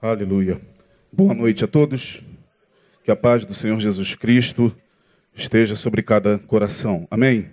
[0.00, 0.60] Aleluia.
[1.10, 2.20] Boa noite a todos.
[3.02, 4.70] Que a paz do Senhor Jesus Cristo
[5.34, 7.08] esteja sobre cada coração.
[7.10, 7.50] Amém.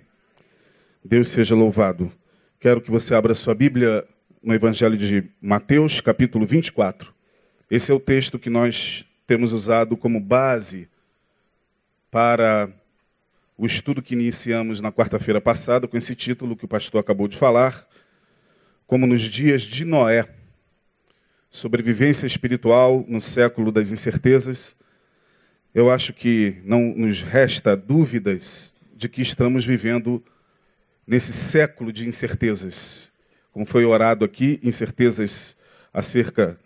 [1.02, 2.12] Deus seja louvado.
[2.60, 4.06] Quero que você abra sua Bíblia
[4.42, 7.14] no Evangelho de Mateus, capítulo 24.
[7.70, 10.90] Esse é o texto que nós temos usado como base
[12.10, 12.68] para
[13.56, 17.38] o estudo que iniciamos na quarta-feira passada, com esse título que o pastor acabou de
[17.38, 17.88] falar,
[18.86, 20.28] como nos dias de Noé.
[21.54, 24.74] Sobrevivência espiritual no século das incertezas.
[25.72, 30.20] Eu acho que não nos resta dúvidas de que estamos vivendo
[31.06, 33.08] nesse século de incertezas.
[33.52, 35.56] Como foi orado aqui, incertezas
[35.92, 36.58] acerca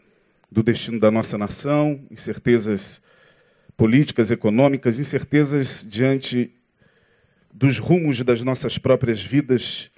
[0.50, 3.02] do destino da nossa nação, incertezas
[3.76, 6.50] políticas, econômicas, incertezas diante
[7.52, 9.90] dos rumos das nossas próprias vidas.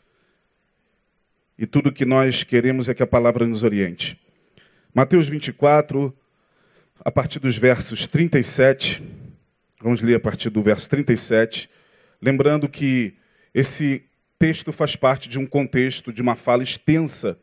[1.56, 4.18] E tudo que nós queremos é que a palavra nos oriente.
[4.92, 6.12] Mateus 24,
[6.98, 9.00] a partir dos versos 37,
[9.80, 11.70] vamos ler a partir do verso 37,
[12.20, 13.14] lembrando que
[13.54, 14.04] esse
[14.36, 17.38] texto faz parte de um contexto, de uma fala extensa,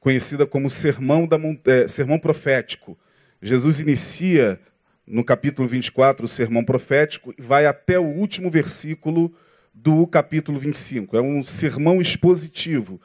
[0.00, 2.98] conhecida como Sermão, da, é, Sermão Profético.
[3.40, 4.58] Jesus inicia
[5.06, 9.32] no capítulo 24 o sermão profético e vai até o último versículo
[9.72, 11.16] do capítulo 25.
[11.16, 13.00] É um sermão expositivo.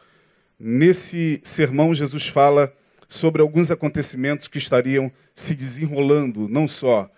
[0.59, 2.73] Nesse sermão, Jesus fala
[3.09, 7.09] sobre alguns acontecimentos que estariam se desenrolando, não só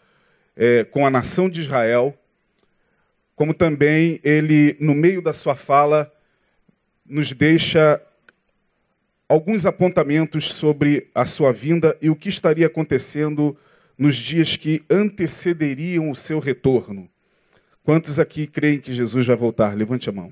[0.56, 2.18] é, com a nação de Israel,
[3.36, 6.10] como também ele, no meio da sua fala,
[7.06, 8.02] nos deixa
[9.28, 13.58] alguns apontamentos sobre a sua vinda e o que estaria acontecendo
[13.98, 17.10] nos dias que antecederiam o seu retorno.
[17.84, 19.76] Quantos aqui creem que Jesus vai voltar?
[19.76, 20.32] Levante a mão.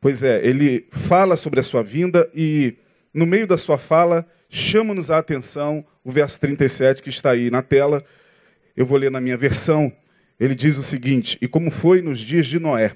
[0.00, 2.76] Pois é, ele fala sobre a sua vinda e
[3.16, 7.62] no meio da sua fala, chama-nos a atenção o verso 37 que está aí na
[7.62, 8.04] tela.
[8.76, 9.90] Eu vou ler na minha versão.
[10.38, 12.94] Ele diz o seguinte: E como foi nos dias de Noé,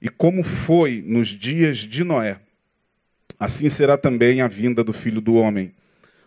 [0.00, 2.38] e como foi nos dias de Noé,
[3.40, 5.74] assim será também a vinda do filho do homem.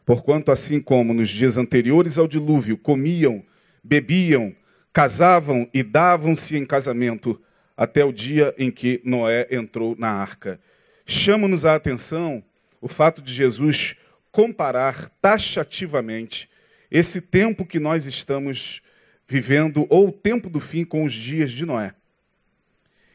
[0.06, 3.42] Porquanto, assim como nos dias anteriores ao dilúvio, comiam,
[3.82, 4.54] bebiam,
[4.92, 7.40] casavam e davam-se em casamento,
[7.78, 10.60] até o dia em que Noé entrou na arca.
[11.06, 12.44] Chama-nos a atenção
[12.82, 13.96] o fato de Jesus
[14.32, 16.50] comparar taxativamente
[16.90, 18.82] esse tempo que nós estamos
[19.28, 21.94] vivendo, ou o tempo do fim, com os dias de Noé.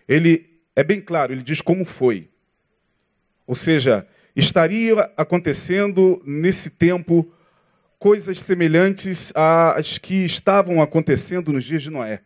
[0.09, 2.31] Ele é bem claro, ele diz como foi.
[3.47, 7.31] Ou seja, estaria acontecendo nesse tempo
[7.99, 12.21] coisas semelhantes às que estavam acontecendo nos dias de Noé.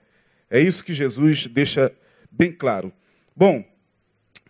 [0.49, 1.93] É isso que Jesus deixa
[2.31, 2.93] bem claro.
[3.35, 3.65] Bom,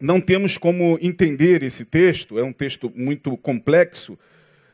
[0.00, 4.19] não temos como entender esse texto, é um texto muito complexo,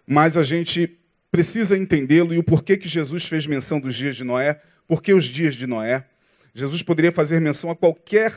[0.07, 0.99] mas a gente
[1.31, 5.25] precisa entendê-lo e o porquê que Jesus fez menção dos dias de Noé, porque os
[5.25, 6.05] dias de Noé.
[6.55, 8.33] Jesus poderia fazer menção a qualquer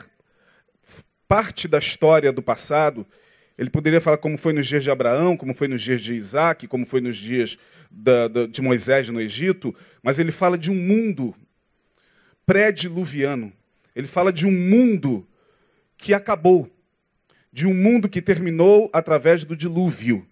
[1.27, 3.05] parte da história do passado.
[3.57, 6.67] Ele poderia falar como foi nos dias de Abraão, como foi nos dias de Isaac,
[6.67, 7.57] como foi nos dias
[7.89, 11.35] da, da, de Moisés no Egito, mas ele fala de um mundo
[12.45, 13.53] pré-diluviano.
[13.95, 15.27] Ele fala de um mundo
[15.97, 16.69] que acabou
[17.51, 20.25] de um mundo que terminou através do dilúvio.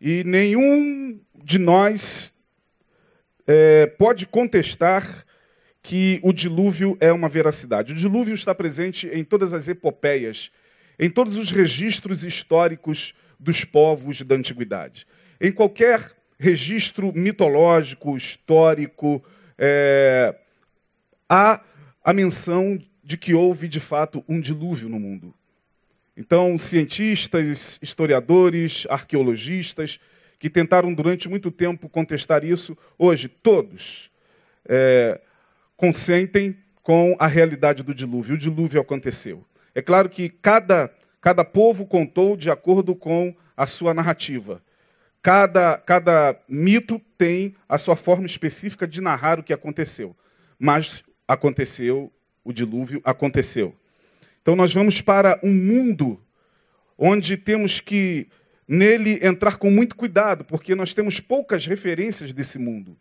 [0.00, 2.34] E nenhum de nós
[3.46, 5.24] é, pode contestar
[5.82, 7.92] que o dilúvio é uma veracidade.
[7.92, 10.50] O dilúvio está presente em todas as epopeias,
[10.98, 15.06] em todos os registros históricos dos povos da antiguidade.
[15.40, 19.24] Em qualquer registro mitológico, histórico,
[19.58, 20.34] é,
[21.28, 21.62] há
[22.04, 25.34] a menção de que houve de fato um dilúvio no mundo.
[26.20, 29.98] Então, cientistas, historiadores, arqueologistas,
[30.38, 34.10] que tentaram durante muito tempo contestar isso, hoje todos
[34.68, 35.18] é,
[35.78, 38.34] consentem com a realidade do dilúvio.
[38.34, 39.42] O dilúvio aconteceu.
[39.74, 44.62] É claro que cada, cada povo contou de acordo com a sua narrativa.
[45.22, 50.14] Cada, cada mito tem a sua forma específica de narrar o que aconteceu.
[50.58, 52.12] Mas aconteceu,
[52.44, 53.74] o dilúvio aconteceu.
[54.42, 56.20] Então nós vamos para um mundo
[56.96, 58.28] onde temos que
[58.66, 62.96] nele entrar com muito cuidado, porque nós temos poucas referências desse mundo.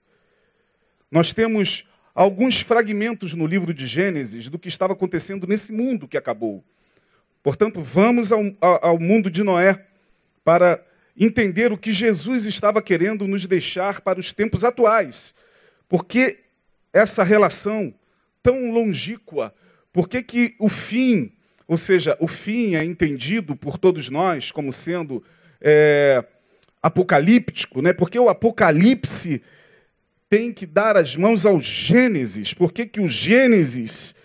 [1.12, 6.18] Nós temos alguns fragmentos no livro de Gênesis do que estava acontecendo nesse mundo que
[6.18, 6.64] acabou.
[7.42, 9.86] Portanto, vamos ao, ao mundo de Noé
[10.44, 10.84] para
[11.16, 15.36] entender o que Jesus estava querendo nos deixar para os tempos atuais.
[15.88, 16.40] Porque
[16.92, 17.94] essa relação
[18.42, 19.54] tão longínqua
[19.92, 21.32] por que, que o fim,
[21.68, 25.24] ou seja, o fim é entendido por todos nós como sendo
[25.62, 26.24] é,
[26.82, 27.94] apocalíptico, né?
[27.94, 29.44] Porque o Apocalipse
[30.30, 32.54] tem que dar as mãos ao Gênesis.
[32.54, 34.16] Por que, que o Gênesis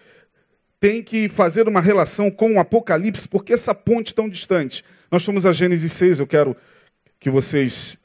[0.79, 3.27] tem que fazer uma relação com o Apocalipse?
[3.27, 4.85] Por que essa ponte tão distante?
[5.11, 6.57] Nós somos a Gênesis 6, eu quero
[7.19, 7.99] que vocês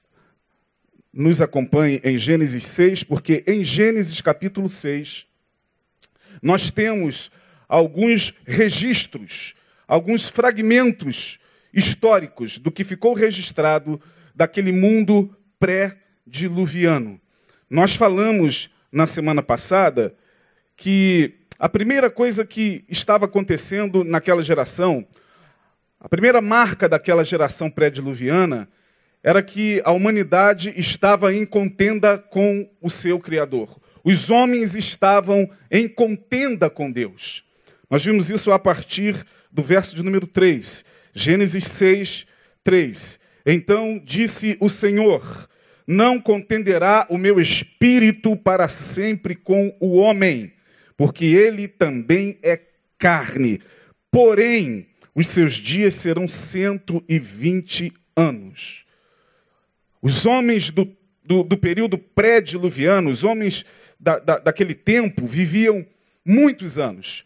[1.11, 5.25] nos acompanhem em Gênesis 6, porque em Gênesis capítulo 6,
[6.41, 7.31] nós temos
[7.69, 9.53] alguns registros,
[9.87, 11.37] alguns fragmentos
[11.71, 14.01] históricos do que ficou registrado
[14.33, 17.21] daquele mundo pré-diluviano.
[17.69, 20.15] Nós falamos na semana passada
[20.75, 25.05] que a primeira coisa que estava acontecendo naquela geração,
[25.99, 28.67] a primeira marca daquela geração pré-diluviana,
[29.21, 33.79] era que a humanidade estava em contenda com o seu Criador.
[34.03, 37.43] Os homens estavam em contenda com Deus.
[37.89, 42.27] Nós vimos isso a partir do verso de número 3, Gênesis 6,
[42.63, 43.19] 3.
[43.45, 45.49] Então disse o Senhor:
[45.87, 50.53] Não contenderá o meu espírito para sempre com o homem,
[50.95, 52.59] porque ele também é
[52.97, 53.59] carne.
[54.11, 58.85] Porém, os seus dias serão 120 anos.
[60.01, 63.65] Os homens do, do, do período pré-diluviano, os homens
[63.99, 65.85] da, da, daquele tempo, viviam
[66.23, 67.23] muitos anos.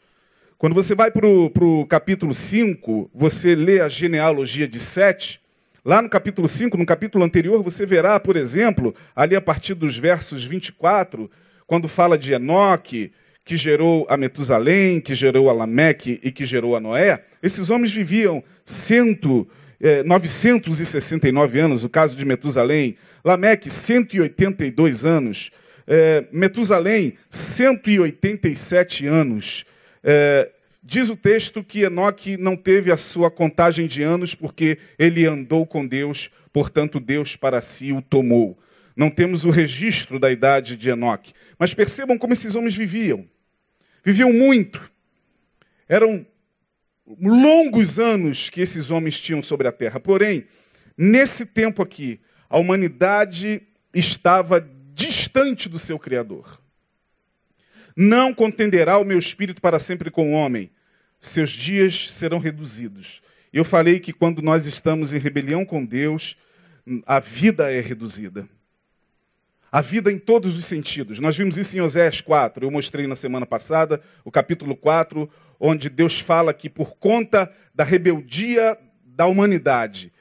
[0.64, 5.42] Quando você vai para o capítulo 5, você lê a genealogia de Sete.
[5.84, 9.98] Lá no capítulo 5, no capítulo anterior, você verá, por exemplo, ali a partir dos
[9.98, 11.30] versos 24,
[11.68, 13.12] quando fala de Enoque,
[13.44, 17.92] que gerou a Metusalém, que gerou a Lameque e que gerou a Noé, esses homens
[17.92, 19.46] viviam cento,
[19.82, 25.52] eh, 969 anos, o caso de Metusalém, Lameque, 182 anos,
[25.86, 29.66] eh, Metusalém, 187 anos.
[30.04, 30.52] Eh,
[30.86, 35.66] Diz o texto que Enoque não teve a sua contagem de anos porque ele andou
[35.66, 38.60] com Deus, portanto Deus para si o tomou.
[38.94, 41.32] Não temos o registro da idade de Enoque.
[41.58, 43.26] Mas percebam como esses homens viviam.
[44.04, 44.92] Viviam muito.
[45.88, 46.26] Eram
[47.18, 50.02] longos anos que esses homens tinham sobre a terra.
[50.02, 50.46] Porém,
[50.98, 53.62] nesse tempo aqui, a humanidade
[53.94, 56.62] estava distante do seu Criador.
[57.96, 60.70] Não contenderá o meu espírito para sempre com o homem,
[61.20, 63.22] seus dias serão reduzidos.
[63.52, 66.36] Eu falei que quando nós estamos em rebelião com Deus,
[67.06, 68.48] a vida é reduzida.
[69.72, 71.20] A vida em todos os sentidos.
[71.20, 72.66] Nós vimos isso em Oséias 4.
[72.66, 75.28] Eu mostrei na semana passada, o capítulo 4,
[75.60, 80.13] onde Deus fala que por conta da rebeldia da humanidade,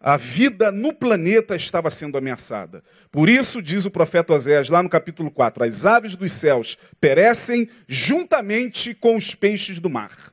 [0.00, 2.82] a vida no planeta estava sendo ameaçada.
[3.10, 7.68] Por isso, diz o profeta Oséias, lá no capítulo 4, as aves dos céus perecem
[7.86, 10.32] juntamente com os peixes do mar.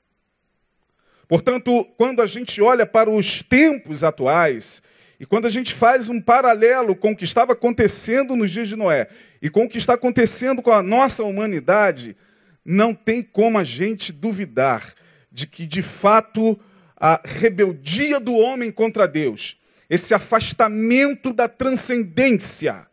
[1.27, 4.83] Portanto, quando a gente olha para os tempos atuais,
[5.19, 8.75] e quando a gente faz um paralelo com o que estava acontecendo nos dias de
[8.75, 9.07] Noé
[9.41, 12.15] e com o que está acontecendo com a nossa humanidade,
[12.63, 14.93] não tem como a gente duvidar
[15.31, 16.59] de que, de fato,
[16.97, 19.57] a rebeldia do homem contra Deus,
[19.89, 22.87] esse afastamento da transcendência,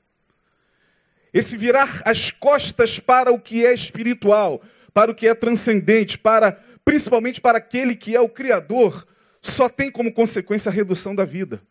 [1.33, 4.63] esse virar as costas para o que é espiritual,
[4.93, 9.07] para o que é transcendente, para principalmente para aquele que é o Criador,
[9.41, 11.63] só tem como consequência a redução da vida.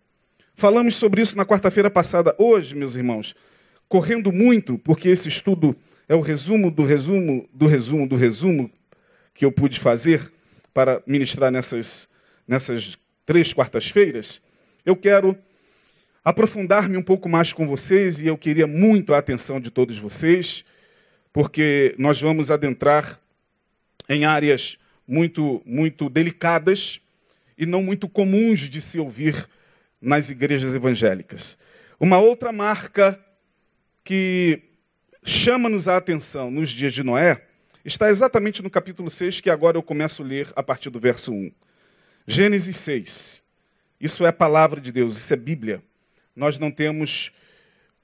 [0.55, 2.35] Falamos sobre isso na quarta-feira passada.
[2.37, 3.35] Hoje, meus irmãos,
[3.87, 5.75] correndo muito, porque esse estudo
[6.07, 8.71] é o resumo do resumo do resumo do resumo
[9.33, 10.31] que eu pude fazer
[10.73, 12.10] para ministrar nessas
[12.51, 14.41] nessas três quartas-feiras,
[14.85, 15.37] eu quero
[16.21, 20.65] aprofundar-me um pouco mais com vocês e eu queria muito a atenção de todos vocês,
[21.31, 23.17] porque nós vamos adentrar
[24.09, 24.77] em áreas
[25.07, 26.99] muito muito delicadas
[27.57, 29.47] e não muito comuns de se ouvir
[30.01, 31.57] nas igrejas evangélicas.
[31.97, 33.17] Uma outra marca
[34.03, 34.61] que
[35.23, 37.45] chama-nos a atenção nos dias de Noé
[37.85, 41.31] está exatamente no capítulo 6, que agora eu começo a ler a partir do verso
[41.31, 41.49] 1.
[42.27, 43.41] Gênesis 6.
[43.99, 45.81] Isso é a palavra de Deus, isso é Bíblia.
[46.35, 47.31] Nós não temos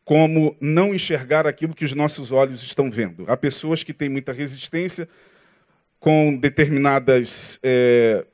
[0.04, 3.26] como não enxergar aquilo que os nossos olhos estão vendo.
[3.28, 5.08] Há pessoas que têm muita resistência
[6.00, 8.26] com determinadas, é,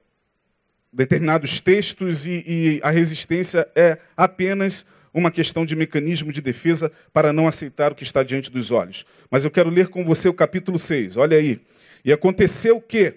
[0.92, 7.32] determinados textos e, e a resistência é apenas uma questão de mecanismo de defesa para
[7.32, 9.06] não aceitar o que está diante dos olhos.
[9.30, 11.18] Mas eu quero ler com você o capítulo 6.
[11.18, 11.60] Olha aí.
[12.04, 13.14] E aconteceu que,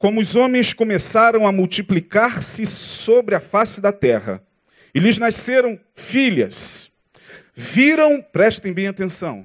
[0.00, 4.42] como os homens começaram a multiplicar-se sobre a face da terra,
[4.94, 6.90] e lhes nasceram filhas,
[7.54, 9.44] viram, prestem bem atenção,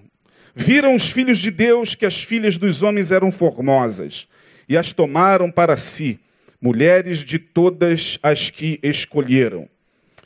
[0.56, 4.30] viram os filhos de Deus que as filhas dos homens eram formosas,
[4.68, 6.22] e as tomaram para si,
[6.62, 9.68] mulheres de todas as que escolheram.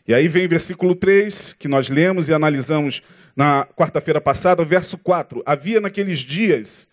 [0.07, 3.01] E aí vem o versículo 3, que nós lemos e analisamos
[3.35, 5.41] na quarta-feira passada, verso 4.
[5.43, 6.87] Havia naqueles dias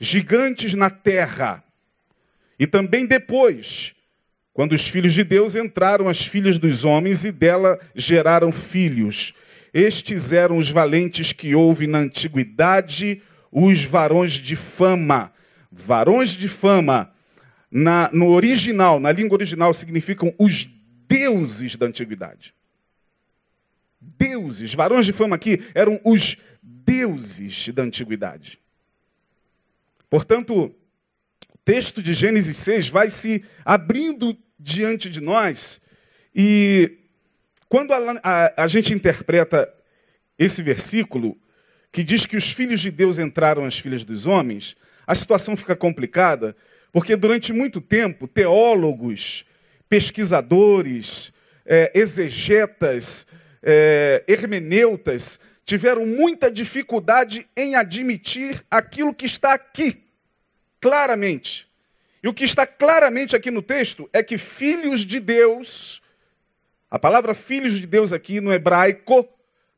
[0.00, 1.62] gigantes na terra,
[2.58, 3.94] e também depois,
[4.52, 9.32] quando os filhos de Deus entraram as filhas dos homens e dela geraram filhos.
[9.72, 13.22] Estes eram os valentes que houve na antiguidade,
[13.52, 15.32] os varões de fama.
[15.70, 17.12] Varões de fama,
[17.70, 20.68] na, no original, na língua original, significam os
[21.06, 22.52] deuses da antiguidade.
[24.00, 28.58] Deuses, varões de fama aqui eram os deuses da antiguidade.
[30.10, 30.74] Portanto,
[31.68, 35.82] texto de Gênesis 6 vai se abrindo diante de nós.
[36.34, 36.96] E
[37.68, 39.70] quando a, a, a gente interpreta
[40.38, 41.36] esse versículo,
[41.92, 45.76] que diz que os filhos de Deus entraram as filhas dos homens, a situação fica
[45.76, 46.56] complicada,
[46.90, 49.44] porque durante muito tempo, teólogos,
[49.90, 51.34] pesquisadores,
[51.66, 53.26] é, exegetas,
[53.62, 60.07] é, hermeneutas, tiveram muita dificuldade em admitir aquilo que está aqui,
[60.80, 61.66] claramente.
[62.22, 66.02] E o que está claramente aqui no texto é que filhos de Deus,
[66.90, 69.28] a palavra filhos de Deus aqui no hebraico,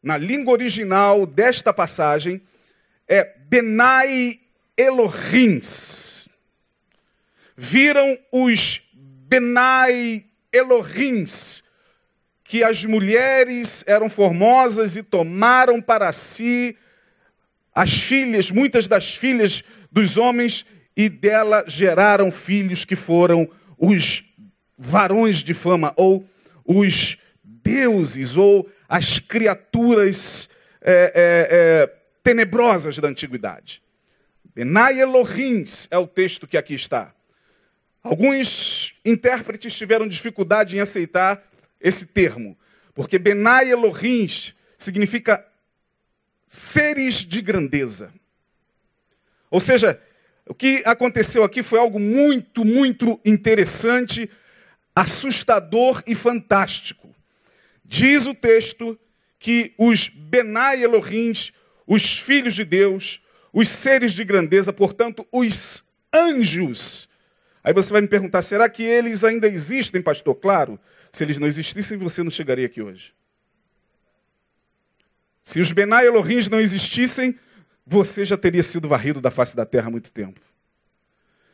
[0.02, 2.40] na língua original desta passagem,
[3.06, 4.40] é Benai
[4.76, 6.28] Elohims.
[7.56, 11.64] Viram os Benai Elohims,
[12.42, 16.76] que as mulheres eram formosas e tomaram para si
[17.74, 20.64] as filhas, muitas das filhas dos homens,
[20.96, 24.24] e dela geraram filhos que foram os
[24.76, 26.28] varões de fama, ou
[26.64, 33.82] os deuses, ou as criaturas é, é, é, tenebrosas da antiguidade.
[34.54, 37.14] Benai Elohims é o texto que aqui está.
[38.02, 41.42] Alguns intérpretes tiveram dificuldade em aceitar
[41.80, 42.58] esse termo,
[42.94, 45.46] porque Benai Elohims significa
[46.46, 48.12] seres de grandeza.
[49.50, 50.00] Ou seja,
[50.50, 54.28] o que aconteceu aqui foi algo muito, muito interessante,
[54.92, 57.14] assustador e fantástico.
[57.84, 58.98] Diz o texto
[59.38, 61.52] que os Benai Elohims,
[61.86, 67.08] os filhos de Deus, os seres de grandeza, portanto, os anjos.
[67.62, 70.34] Aí você vai me perguntar: será que eles ainda existem, pastor?
[70.34, 70.80] Claro,
[71.12, 73.14] se eles não existissem, você não chegaria aqui hoje.
[75.44, 77.38] Se os Benai Elohims não existissem,
[77.90, 80.40] você já teria sido varrido da face da terra há muito tempo.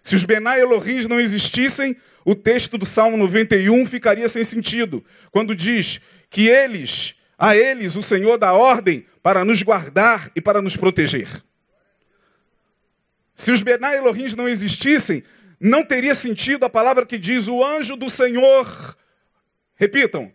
[0.02, 5.02] Se os Benai Elohims não existissem, o texto do Salmo 91 ficaria sem sentido,
[5.33, 10.61] quando diz que eles, a eles, o Senhor dá ordem para nos guardar e para
[10.61, 11.26] nos proteger.
[13.35, 15.25] Se os Benai Elohims não existissem,
[15.59, 18.95] não teria sentido a palavra que diz: o anjo do Senhor,
[19.75, 20.31] repitam,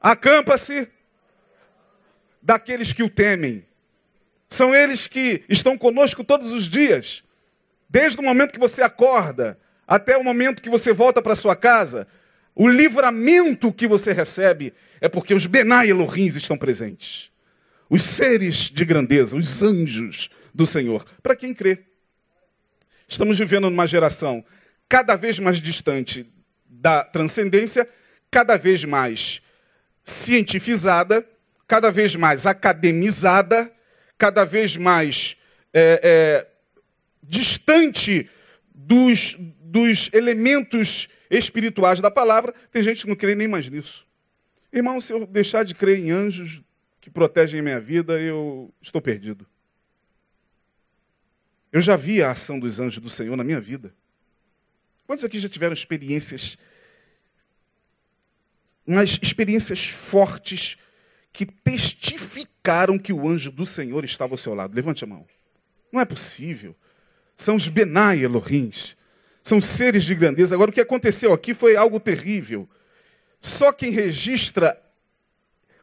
[0.00, 0.88] acampa-se
[2.42, 3.64] daqueles que o temem.
[4.48, 7.24] São eles que estão conosco todos os dias,
[7.88, 12.06] desde o momento que você acorda até o momento que você volta para sua casa.
[12.54, 17.30] O livramento que você recebe é porque os Benai Elohims estão presentes.
[17.88, 21.04] Os seres de grandeza, os anjos do Senhor.
[21.22, 21.78] Para quem crê.
[23.06, 24.44] Estamos vivendo numa geração
[24.88, 26.26] cada vez mais distante
[26.64, 27.88] da transcendência,
[28.30, 29.42] cada vez mais
[30.04, 31.24] cientificada,
[31.68, 33.70] cada vez mais academizada,
[34.18, 35.36] cada vez mais
[35.72, 36.46] é, é,
[37.22, 38.28] distante
[38.74, 42.54] dos, dos elementos espirituais da palavra.
[42.70, 44.06] Tem gente que não crê nem mais nisso.
[44.72, 46.62] Irmão, se eu deixar de crer em anjos
[47.00, 49.46] que protegem a minha vida, eu estou perdido.
[51.72, 53.94] Eu já vi a ação dos anjos do Senhor na minha vida.
[55.06, 56.58] Quantos aqui já tiveram experiências,
[58.84, 60.78] mas experiências fortes
[61.36, 64.74] que testificaram que o anjo do Senhor estava ao seu lado?
[64.74, 65.26] Levante a mão.
[65.92, 66.74] Não é possível.
[67.36, 68.96] São os Benai Elohims.
[69.42, 70.54] São seres de grandeza.
[70.54, 72.66] Agora, o que aconteceu aqui foi algo terrível.
[73.38, 74.82] Só quem registra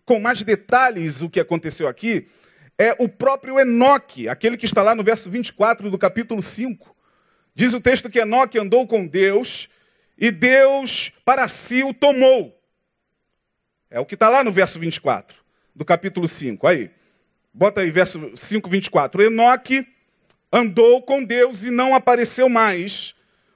[0.04, 2.28] com mais detalhes o que aconteceu aqui
[2.76, 6.96] é o próprio Enoque, aquele que está lá no verso 24 do capítulo 5.
[7.54, 9.70] Diz o texto que Enoque andou com Deus
[10.18, 12.60] e Deus para si o tomou.
[13.92, 15.43] É o que está lá no verso 24
[15.76, 16.68] do capítulo 5.
[16.68, 16.92] Aí,
[17.54, 19.24] bota aí verso 5, 24.
[19.24, 19.88] Enoque
[20.52, 23.16] andou com Deus e não apareceu mais,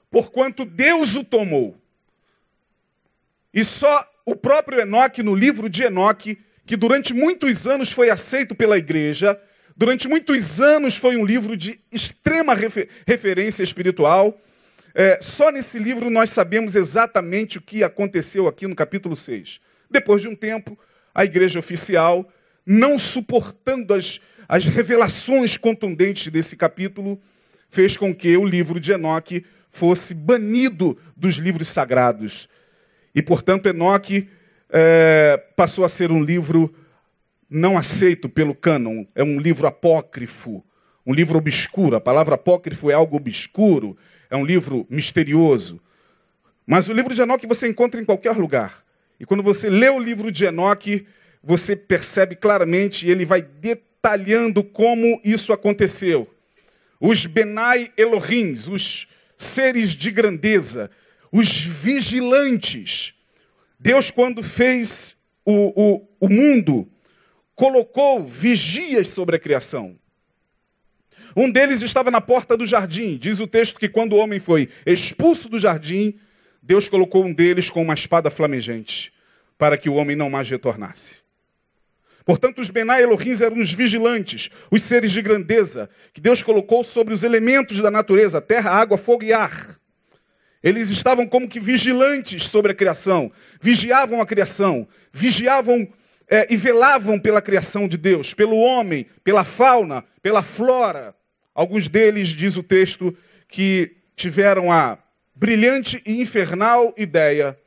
[0.09, 1.77] porquanto Deus o tomou.
[3.53, 8.53] E só o próprio Enoque, no livro de Enoque, que durante muitos anos foi aceito
[8.53, 9.39] pela igreja,
[9.75, 14.37] durante muitos anos foi um livro de extrema refer referência espiritual.
[14.93, 19.61] É, só nesse livro nós sabemos exatamente o que aconteceu aqui no capítulo 6.
[19.89, 20.77] Depois de um tempo,
[21.17, 22.31] a igreja oficial,
[22.63, 27.19] não suportando as, as revelações contundentes desse capítulo,
[27.71, 32.47] fez com que o livro de Enoque fosse banido dos livros sagrados.
[33.15, 34.29] E, portanto, Enoque
[34.69, 36.71] é, passou a ser um livro
[37.49, 40.63] não aceito pelo cânon, é um livro apócrifo,
[41.03, 41.95] um livro obscuro.
[41.95, 43.97] A palavra apócrifo é algo obscuro,
[44.29, 45.81] é um livro misterioso.
[46.63, 48.85] Mas o livro de Enoque você encontra em qualquer lugar.
[49.19, 51.07] E quando você lê o livro de Enoque,
[51.43, 56.29] você percebe claramente, ele vai detalhando como isso aconteceu.
[56.99, 59.07] Os Benai Elohims, os
[59.37, 60.91] seres de grandeza,
[61.31, 63.13] os vigilantes.
[63.79, 66.89] Deus, quando fez o, o, o mundo,
[67.55, 69.97] colocou vigias sobre a criação.
[71.35, 73.15] Um deles estava na porta do jardim.
[73.15, 76.19] Diz o texto que quando o homem foi expulso do jardim,
[76.67, 79.13] Deus colocou um deles com uma espada flamejante,
[79.57, 81.19] para que o homem não mais retornasse.
[82.25, 87.13] Portanto, os Benai Elohim eram os vigilantes, os seres de grandeza, que Deus colocou sobre
[87.13, 89.79] os elementos da natureza, terra, água, fogo e ar.
[90.61, 93.31] Eles estavam como que vigilantes sobre a criação,
[93.61, 95.87] vigiavam a criação, vigiavam
[96.27, 101.15] é, e velavam pela criação de Deus, pelo homem, pela fauna, pela flora.
[101.55, 104.97] Alguns deles, diz o texto, que tiveram a
[105.39, 107.57] brilhante e infernal ideia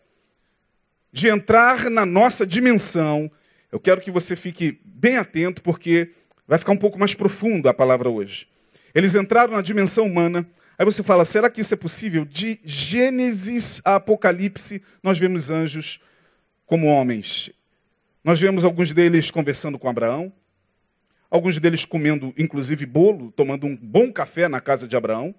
[1.12, 3.30] de entrar na nossa dimensão.
[3.70, 6.10] Eu quero que você fique bem atento, porque
[6.48, 8.48] vai ficar um pouco mais profundo a palavra hoje.
[8.92, 10.46] Eles entraram na dimensão humana.
[10.76, 12.24] Aí você fala, será que isso é possível?
[12.24, 16.00] De Gênesis a Apocalipse, nós vemos anjos
[16.66, 17.52] como homens.
[18.24, 20.32] Nós vemos alguns deles conversando com Abraão,
[21.30, 25.32] alguns deles comendo, inclusive, bolo, tomando um bom café na casa de Abraão.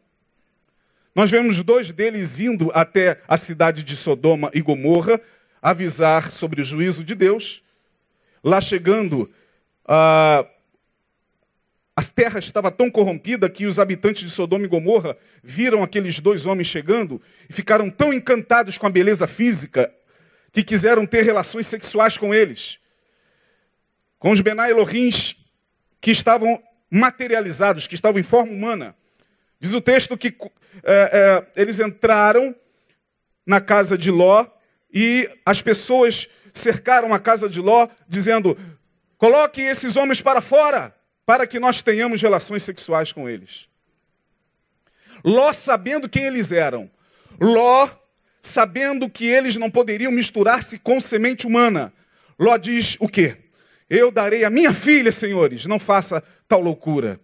[1.13, 5.19] Nós vemos dois deles indo até a cidade de Sodoma e Gomorra
[5.61, 7.61] avisar sobre o juízo de Deus.
[8.41, 9.29] Lá chegando,
[9.85, 10.45] a,
[11.95, 16.45] a terra estava tão corrompida que os habitantes de Sodoma e Gomorra viram aqueles dois
[16.45, 19.93] homens chegando e ficaram tão encantados com a beleza física
[20.51, 22.79] que quiseram ter relações sexuais com eles.
[24.17, 25.35] Com os Benai Elohins
[25.99, 28.95] que estavam materializados, que estavam em forma humana.
[29.61, 30.35] Diz o texto que
[30.83, 32.55] é, é, eles entraram
[33.45, 34.43] na casa de Ló
[34.91, 38.57] e as pessoas cercaram a casa de Ló, dizendo:
[39.19, 40.95] coloque esses homens para fora,
[41.27, 43.69] para que nós tenhamos relações sexuais com eles.
[45.23, 46.89] Ló, sabendo quem eles eram,
[47.39, 47.87] Ló
[48.41, 51.93] sabendo que eles não poderiam misturar-se com semente humana.
[52.39, 53.37] Ló diz o quê?
[53.87, 57.19] Eu darei a minha filha, senhores, não faça tal loucura.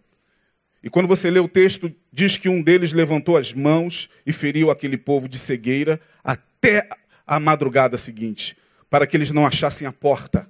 [0.84, 4.70] E quando você lê o texto, diz que um deles levantou as mãos e feriu
[4.70, 6.88] aquele povo de cegueira até
[7.26, 8.56] a madrugada seguinte,
[8.90, 10.50] para que eles não achassem a porta.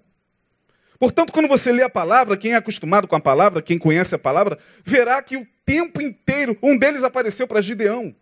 [0.99, 4.19] Portanto, quando você lê a palavra, quem é acostumado com a palavra, quem conhece a
[4.19, 8.15] palavra, verá que o tempo inteiro um deles apareceu para Gideão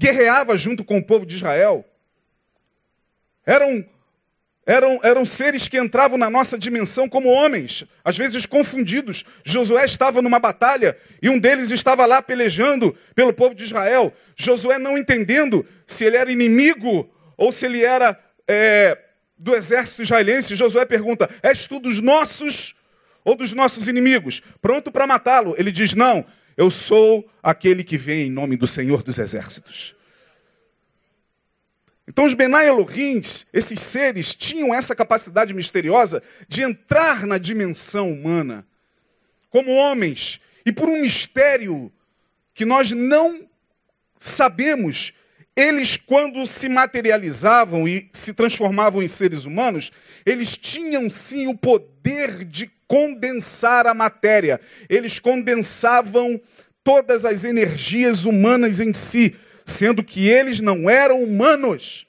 [0.00, 1.84] guerreava junto com o povo de Israel.
[3.44, 3.84] Eram,
[4.70, 9.24] eram, eram seres que entravam na nossa dimensão como homens, às vezes confundidos.
[9.42, 14.14] Josué estava numa batalha e um deles estava lá pelejando pelo povo de Israel.
[14.36, 18.96] Josué não entendendo se ele era inimigo ou se ele era é,
[19.36, 20.54] do exército israelense.
[20.54, 22.76] Josué pergunta: És tu dos nossos
[23.24, 24.40] ou dos nossos inimigos?
[24.62, 25.52] Pronto para matá-lo.
[25.58, 26.24] Ele diz: Não,
[26.56, 29.96] eu sou aquele que vem em nome do Senhor dos Exércitos.
[32.10, 38.66] Então os Benai Elohims, esses seres, tinham essa capacidade misteriosa de entrar na dimensão humana
[39.48, 40.40] como homens.
[40.66, 41.90] E por um mistério
[42.52, 43.48] que nós não
[44.18, 45.12] sabemos,
[45.56, 49.92] eles, quando se materializavam e se transformavam em seres humanos,
[50.26, 54.60] eles tinham sim o poder de condensar a matéria.
[54.88, 56.40] Eles condensavam
[56.82, 59.36] todas as energias humanas em si,
[59.70, 62.06] sendo que eles não eram humanos.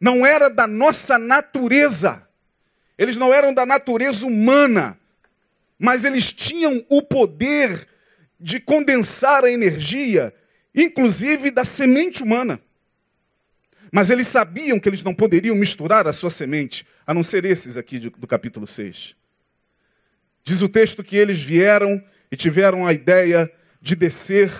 [0.00, 2.26] Não era da nossa natureza.
[2.98, 4.98] Eles não eram da natureza humana,
[5.78, 7.88] mas eles tinham o poder
[8.38, 10.34] de condensar a energia,
[10.74, 12.60] inclusive da semente humana.
[13.90, 17.76] Mas eles sabiam que eles não poderiam misturar a sua semente, a não ser esses
[17.76, 19.14] aqui do capítulo 6.
[20.44, 24.50] Diz o texto que eles vieram e tiveram a ideia de descer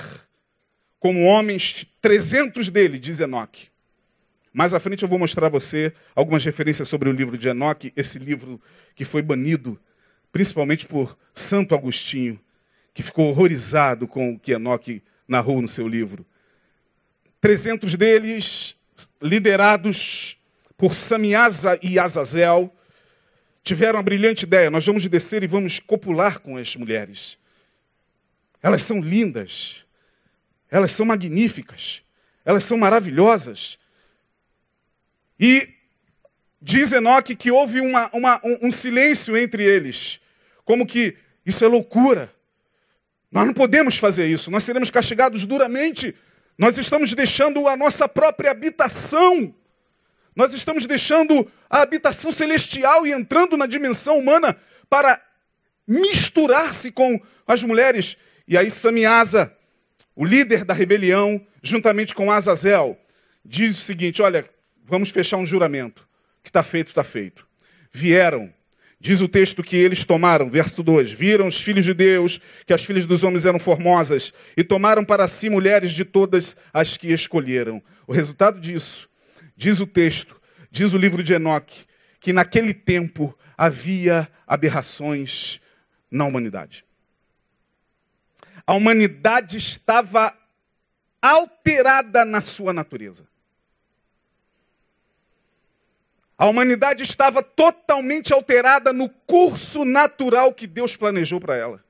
[1.02, 3.66] como homens, 300 dele, diz Enoque.
[4.52, 7.92] Mais à frente eu vou mostrar a você algumas referências sobre o livro de Enoque,
[7.96, 8.60] esse livro
[8.94, 9.76] que foi banido,
[10.30, 12.40] principalmente por Santo Agostinho,
[12.94, 16.24] que ficou horrorizado com o que Enoque narrou no seu livro.
[17.40, 18.76] 300 deles
[19.20, 20.36] liderados
[20.76, 22.72] por Samiasa e Azazel,
[23.64, 27.36] tiveram a brilhante ideia: nós vamos descer e vamos copular com as mulheres.
[28.62, 29.84] Elas são lindas,
[30.72, 32.02] elas são magníficas,
[32.46, 33.78] elas são maravilhosas.
[35.38, 35.68] E
[36.62, 40.18] diz Enoque que houve uma, uma, um, um silêncio entre eles,
[40.64, 42.34] como que isso é loucura.
[43.30, 46.16] Nós não podemos fazer isso, nós seremos castigados duramente.
[46.56, 49.54] Nós estamos deixando a nossa própria habitação.
[50.34, 54.56] Nós estamos deixando a habitação celestial e entrando na dimensão humana
[54.88, 55.20] para
[55.86, 58.16] misturar-se com as mulheres.
[58.48, 59.54] E aí Samiasa,
[60.14, 62.98] o líder da rebelião, juntamente com Azazel,
[63.44, 64.44] diz o seguinte: olha,
[64.84, 66.06] vamos fechar um juramento.
[66.42, 67.46] Que está feito, está feito.
[67.90, 68.52] Vieram
[69.02, 72.84] Diz o texto que eles tomaram, verso 2: Viram os filhos de Deus que as
[72.84, 77.82] filhas dos homens eram formosas e tomaram para si mulheres de todas as que escolheram.
[78.06, 79.08] O resultado disso,
[79.56, 81.82] diz o texto, diz o livro de Enoque,
[82.20, 85.60] que naquele tempo havia aberrações
[86.08, 86.84] na humanidade.
[88.66, 90.36] A humanidade estava
[91.20, 93.26] alterada na sua natureza.
[96.36, 101.84] A humanidade estava totalmente alterada no curso natural que Deus planejou para ela.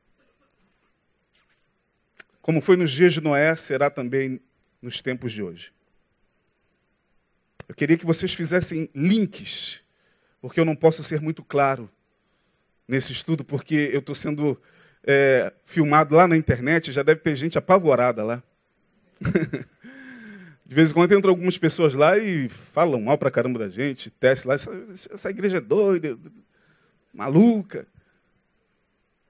[2.42, 4.40] Como foi nos dias de Noé, será também
[4.82, 5.72] nos tempos de hoje.
[7.68, 9.80] Eu queria que vocês fizessem links,
[10.40, 11.90] porque eu não posso ser muito claro
[12.86, 14.60] nesse estudo, porque eu estou sendo
[15.06, 18.42] é, filmado lá na internet, já deve ter gente apavorada lá.
[20.64, 24.10] De vez em quando entram algumas pessoas lá e falam mal pra caramba da gente,
[24.10, 24.70] teste lá, essa,
[25.12, 26.18] essa igreja é doida,
[27.12, 27.86] maluca.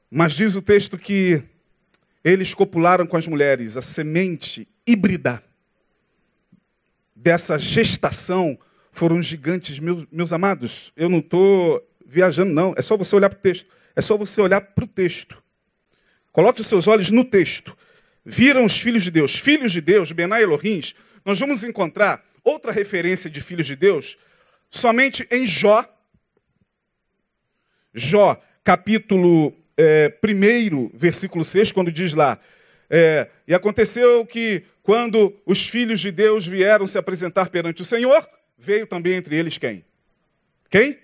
[0.09, 1.43] Mas diz o texto que
[2.23, 5.43] eles copularam com as mulheres, a semente híbrida
[7.17, 8.59] dessa gestação
[8.93, 10.93] foram gigantes, meus, meus amados.
[10.97, 12.75] Eu não estou viajando, não.
[12.77, 13.67] É só você olhar para o texto.
[13.97, 15.42] É só você olhar para o texto.
[16.33, 17.77] Coloque os seus olhos no texto.
[18.25, 19.39] Viram os filhos de Deus.
[19.39, 20.81] Filhos de Deus, Benai Elohim,
[21.25, 24.17] nós vamos encontrar outra referência de filhos de Deus
[24.71, 25.87] somente em Jó.
[27.95, 32.39] Jó, capítulo é, 1, versículo 6, quando diz lá:
[32.89, 38.27] é, E aconteceu que, quando os filhos de Deus vieram se apresentar perante o Senhor,
[38.57, 39.85] veio também entre eles quem?
[40.71, 40.99] Quem?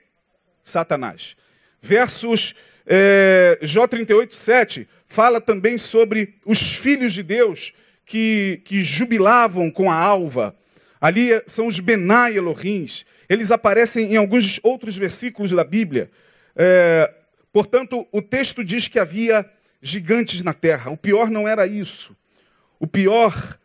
[0.63, 1.37] Satanás.
[1.81, 2.55] Versos
[2.87, 7.73] é, Jó 38, 7 fala também sobre os filhos de Deus
[8.05, 10.55] que, que jubilavam com a alva.
[11.01, 13.07] Ali são os Benai Elohims.
[13.29, 16.11] Eles aparecem em alguns outros versículos da Bíblia.
[16.55, 17.13] É,
[17.53, 19.49] portanto, o texto diz que havia
[19.81, 20.91] gigantes na terra.
[20.91, 22.15] O pior não era isso.
[22.79, 23.59] O pior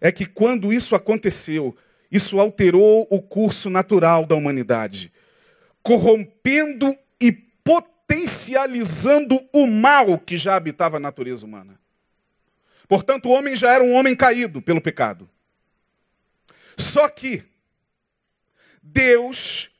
[0.00, 1.76] é que quando isso aconteceu,
[2.10, 5.12] isso alterou o curso natural da humanidade,
[5.82, 6.94] corrompendo
[8.06, 11.78] potencializando o mal que já habitava a natureza humana.
[12.88, 15.28] Portanto, o homem já era um homem caído pelo pecado.
[16.76, 17.44] Só que
[18.80, 19.70] Deus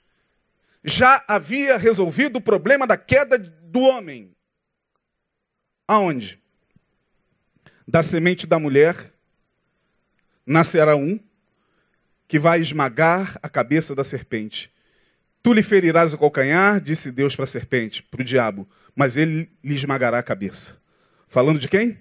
[0.83, 4.35] já havia resolvido o problema da queda do homem.
[5.87, 6.43] Aonde?
[7.87, 9.13] Da semente da mulher
[10.45, 11.21] nascerá um
[12.27, 14.73] que vai esmagar a cabeça da serpente.
[15.47, 19.49] Tu lhe ferirás o calcanhar, disse Deus para a serpente, para o diabo, mas ele
[19.63, 20.77] lhe esmagará a cabeça.
[21.29, 21.97] Falando de quem?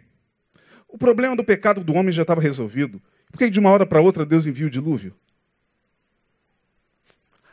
[0.87, 2.99] O problema do pecado do homem já estava resolvido.
[3.31, 5.15] Por que de uma hora para outra Deus envia o dilúvio?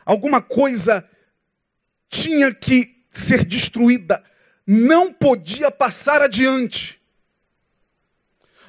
[0.03, 1.07] Alguma coisa
[2.09, 4.23] tinha que ser destruída,
[4.65, 6.99] não podia passar adiante.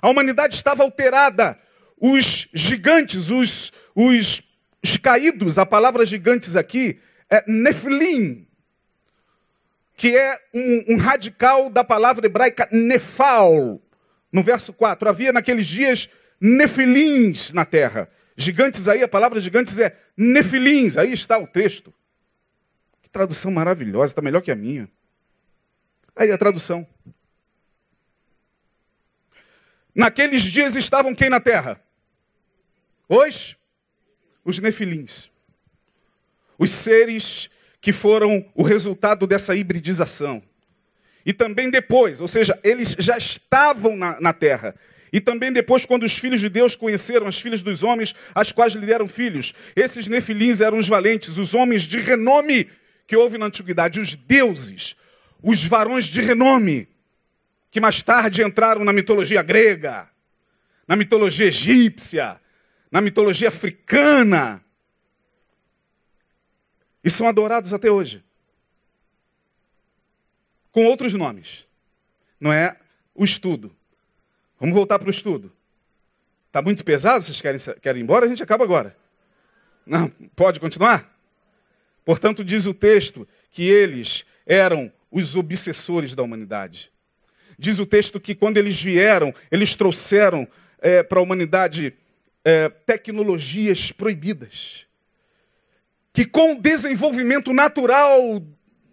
[0.03, 1.59] A humanidade estava alterada.
[1.99, 4.43] Os gigantes, os, os,
[4.83, 8.47] os caídos, a palavra gigantes aqui é Nefilim,
[9.97, 13.81] que é um, um radical da palavra hebraica nefal,
[14.33, 16.11] no verso 4, havia naqueles dias
[16.41, 18.11] nefilins na terra.
[18.37, 20.97] Gigantes aí, a palavra gigantes é nefilins.
[20.97, 21.95] Aí está o texto.
[23.01, 24.91] Que tradução maravilhosa, está melhor que a minha.
[26.17, 26.87] Aí a tradução.
[29.95, 31.81] Naqueles dias estavam quem na terra?
[33.09, 33.57] Os?
[34.45, 35.31] Os nefilins.
[36.65, 40.43] Os seres que foram o resultado dessa hibridização.
[41.27, 44.75] E também depois, ou seja, eles já estavam na, na terra.
[45.13, 48.73] E também depois, quando os filhos de Deus conheceram as filhas dos homens, as quais
[48.73, 49.53] lhe deram filhos.
[49.77, 52.71] Esses nefilins eram os valentes, os homens de renome
[53.07, 54.97] que houve na antiguidade, os deuses,
[55.43, 56.89] os varões de renome,
[57.71, 60.09] que mais tarde entraram na mitologia grega,
[60.89, 62.41] na mitologia egípcia,
[62.91, 64.64] na mitologia africana.
[67.05, 68.25] E são adorados até hoje.
[70.73, 71.69] Com outros nomes.
[72.41, 72.77] Não é
[73.15, 73.75] o estudo.
[74.59, 75.53] Vamos voltar para o estudo.
[76.47, 77.23] Está muito pesado?
[77.23, 78.25] Vocês querem, querem ir embora?
[78.25, 78.97] A gente acaba agora.
[79.85, 81.15] Não, pode continuar?
[82.05, 86.91] Portanto, diz o texto que eles eram os obsessores da humanidade.
[87.59, 90.49] Diz o texto que quando eles vieram, eles trouxeram
[90.81, 91.95] é, para a humanidade
[92.45, 94.87] é, tecnologias proibidas.
[96.15, 98.41] Que com o desenvolvimento natural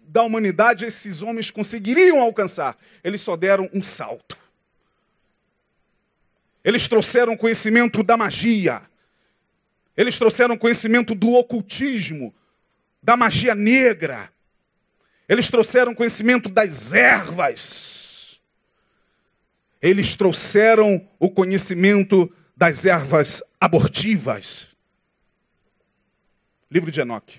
[0.08, 2.76] da humanidade, esses homens conseguiriam alcançar.
[3.02, 4.36] Eles só deram um salto.
[6.64, 8.82] Eles trouxeram conhecimento da magia.
[9.96, 12.34] Eles trouxeram conhecimento do ocultismo,
[13.00, 14.28] da magia negra.
[15.28, 18.40] Eles trouxeram conhecimento das ervas.
[19.80, 24.71] Eles trouxeram o conhecimento das ervas abortivas.
[26.72, 27.38] Livro de Enoque.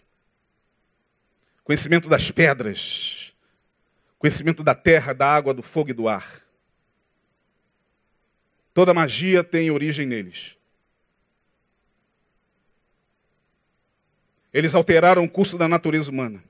[1.64, 3.34] Conhecimento das pedras.
[4.20, 6.40] Conhecimento da terra, da água, do fogo e do ar.
[8.76, 10.56] Toda magia tem origem neles.
[14.54, 16.44] Eles alteraram o curso da natureza humana.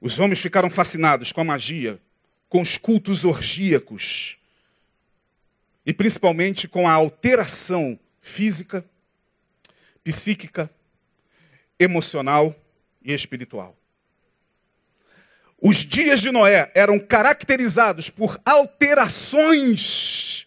[0.00, 2.00] Os homens ficaram fascinados com a magia,
[2.48, 4.38] com os cultos orgíacos
[5.84, 8.82] e principalmente com a alteração física,
[10.02, 10.70] psíquica,
[11.78, 12.54] emocional
[13.02, 13.76] e espiritual.
[15.60, 20.46] Os dias de Noé eram caracterizados por alterações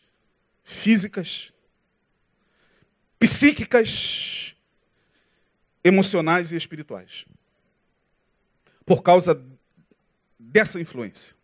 [0.63, 1.51] físicas,
[3.19, 4.55] psíquicas
[5.83, 7.25] emocionais e espirituais.
[8.85, 9.43] Por causa
[10.39, 11.35] dessa influência.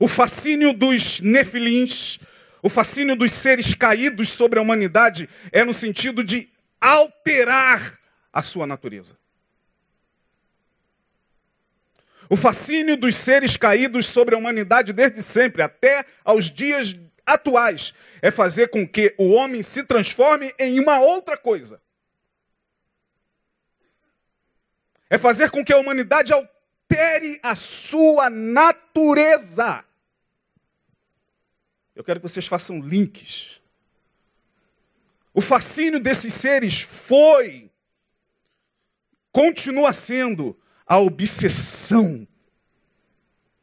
[0.00, 2.20] O fascínio dos nefilins,
[2.62, 6.48] o fascínio dos seres caídos sobre a humanidade é no sentido de
[6.80, 7.98] alterar
[8.32, 9.16] a sua natureza.
[12.30, 18.30] O fascínio dos seres caídos sobre a humanidade desde sempre, até aos dias atuais é
[18.30, 21.80] fazer com que o homem se transforme em uma outra coisa.
[25.08, 29.84] É fazer com que a humanidade altere a sua natureza.
[31.96, 33.57] Eu quero que vocês façam links.
[35.38, 37.70] O fascínio desses seres foi,
[39.30, 42.26] continua sendo, a obsessão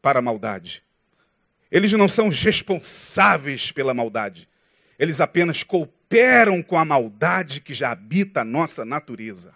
[0.02, 0.86] para a maldade.
[1.70, 4.48] Eles não são responsáveis pela maldade.
[4.98, 9.54] Eles apenas cooperam com a maldade que já habita a nossa natureza.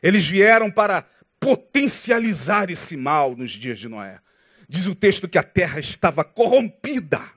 [0.00, 1.04] Eles vieram para
[1.40, 4.20] potencializar esse mal nos dias de Noé.
[4.68, 7.36] Diz o texto que a terra estava corrompida.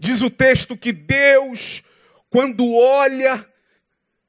[0.00, 1.82] Diz o texto que Deus,
[2.30, 3.46] quando olha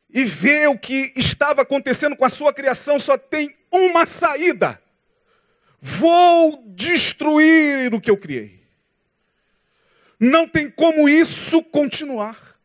[0.09, 4.83] e vê o que estava acontecendo com a sua criação, só tem uma saída:
[5.79, 8.61] Vou destruir o que eu criei.
[10.19, 12.59] Não tem como isso continuar.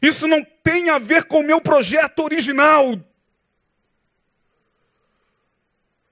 [0.00, 2.98] Isso não tem a ver com o meu projeto original.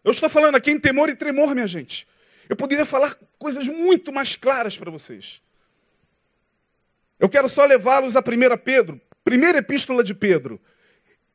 [0.05, 2.07] Eu estou falando aqui em temor e tremor, minha gente.
[2.49, 5.43] Eu poderia falar coisas muito mais claras para vocês.
[7.21, 8.23] Eu quero só levá-los a 1
[8.65, 10.61] Pedro, primeira epístola de Pedro,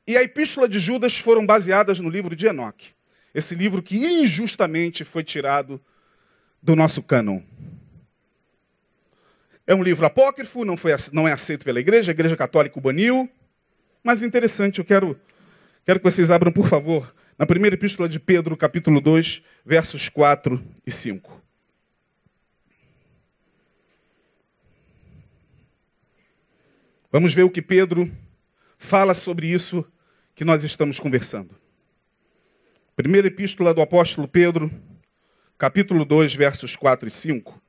[0.08, 2.94] e a epístola de Judas foram baseadas no livro de Enoque.
[3.34, 5.80] Esse livro que injustamente foi tirado
[6.62, 7.42] do nosso cânon.
[9.66, 12.82] É um livro apócrifo, não, foi, não é aceito pela igreja, a igreja católica o
[12.82, 13.30] baniu.
[14.04, 15.20] Mas interessante, eu quero,
[15.86, 20.64] quero que vocês abram, por favor, na primeira epístola de Pedro, capítulo 2, versos 4
[20.86, 21.42] e 5.
[27.12, 28.12] Vamos ver o que Pedro
[28.78, 29.86] fala sobre isso
[30.36, 31.56] que nós estamos conversando.
[32.96, 34.72] Primeira epístola do apóstolo Pedro,
[35.58, 37.62] capítulo 2, versos 4 e 5.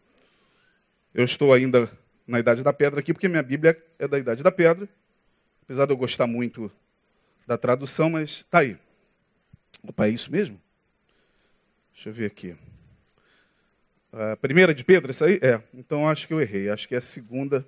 [1.14, 1.90] Eu estou ainda
[2.26, 4.88] na Idade da Pedra aqui, porque minha Bíblia é da Idade da Pedra,
[5.62, 6.70] apesar de eu gostar muito
[7.46, 8.78] da tradução, mas está aí.
[9.86, 10.60] Opa, é isso mesmo?
[11.92, 12.56] Deixa eu ver aqui.
[14.12, 15.38] A primeira de Pedro, essa aí?
[15.42, 15.62] É.
[15.74, 16.70] Então acho que eu errei.
[16.70, 17.66] Acho que é a segunda.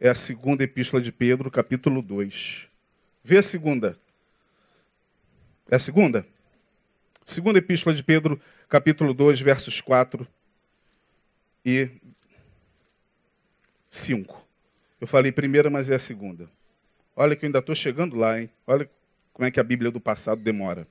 [0.00, 2.68] É a segunda epístola de Pedro, capítulo 2.
[3.22, 3.96] Vê a segunda.
[5.70, 6.26] É a segunda?
[7.24, 10.26] Segunda epístola de Pedro, capítulo 2, versos 4
[11.64, 11.88] e
[13.88, 14.44] 5.
[15.00, 16.50] Eu falei primeira, mas é a segunda.
[17.14, 18.50] Olha que eu ainda estou chegando lá, hein?
[18.66, 18.90] Olha
[19.32, 20.86] como é que a Bíblia do passado demora.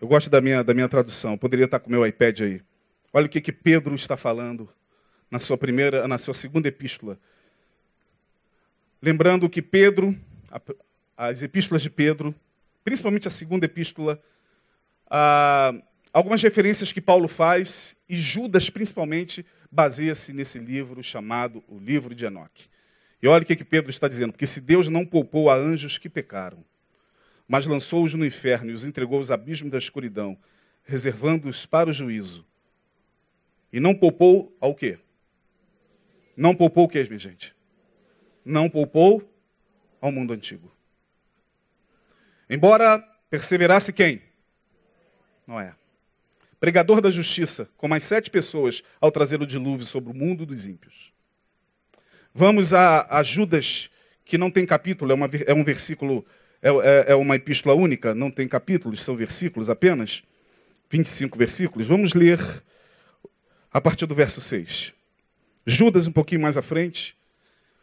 [0.00, 1.32] Eu gosto da minha, da minha tradução.
[1.32, 2.62] Eu poderia estar com o meu iPad aí.
[3.12, 4.68] Olha o que, que Pedro está falando
[5.30, 7.18] na sua primeira, na sua segunda epístola.
[9.00, 10.16] Lembrando que Pedro,
[11.16, 12.34] as epístolas de Pedro,
[12.84, 14.22] principalmente a segunda epístola,
[16.12, 22.24] algumas referências que Paulo faz, e Judas principalmente, baseia-se nesse livro chamado o Livro de
[22.24, 22.68] Enoque.
[23.22, 26.08] E olha o que Pedro está dizendo, porque se Deus não poupou a anjos que
[26.08, 26.64] pecaram,
[27.48, 30.38] mas lançou-os no inferno e os entregou aos abismos da escuridão,
[30.84, 32.46] reservando-os para o juízo,
[33.72, 34.98] e não poupou ao quê?
[36.36, 37.54] Não poupou o quê, minha gente?
[38.44, 39.28] Não poupou
[40.00, 40.72] ao mundo antigo.
[42.48, 44.22] Embora perseverasse quem?
[45.46, 45.74] Noé.
[46.60, 50.66] Pregador da justiça, com mais sete pessoas, ao trazer o dilúvio sobre o mundo dos
[50.66, 51.12] ímpios.
[52.38, 53.90] Vamos a, a Judas,
[54.24, 56.24] que não tem capítulo, é, uma, é um versículo,
[56.62, 60.22] é, é, é uma epístola única, não tem capítulos, são versículos apenas.
[60.88, 61.88] 25 versículos.
[61.88, 62.38] Vamos ler
[63.72, 64.92] a partir do verso 6.
[65.66, 67.16] Judas, um pouquinho mais à frente,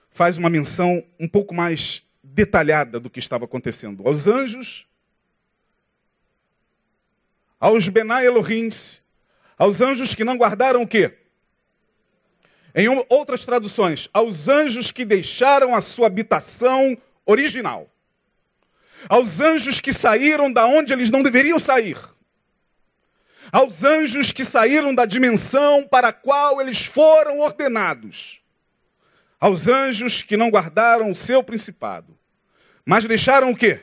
[0.10, 4.08] faz uma menção um pouco mais detalhada do que estava acontecendo.
[4.08, 4.88] Aos anjos,
[7.60, 9.02] aos Benai Elohims,
[9.58, 11.25] aos anjos que não guardaram o quê?
[12.76, 17.90] Em outras traduções, aos anjos que deixaram a sua habitação original.
[19.08, 21.98] Aos anjos que saíram da onde eles não deveriam sair
[23.52, 28.42] aos anjos que saíram da dimensão para a qual eles foram ordenados,
[29.40, 32.18] aos anjos que não guardaram o seu principado,
[32.86, 33.80] mas deixaram o quê?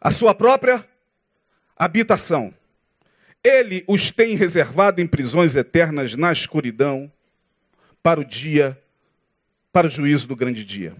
[0.00, 0.86] A sua própria
[1.76, 2.54] habitação.
[3.42, 7.10] Ele os tem reservado em prisões eternas na escuridão
[8.02, 8.80] para o dia,
[9.72, 10.96] para o juízo do grande dia.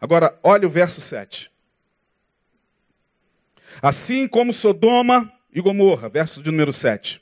[0.00, 1.50] Agora, olha o verso 7.
[3.82, 7.20] Assim como Sodoma e Gomorra, verso de número 7.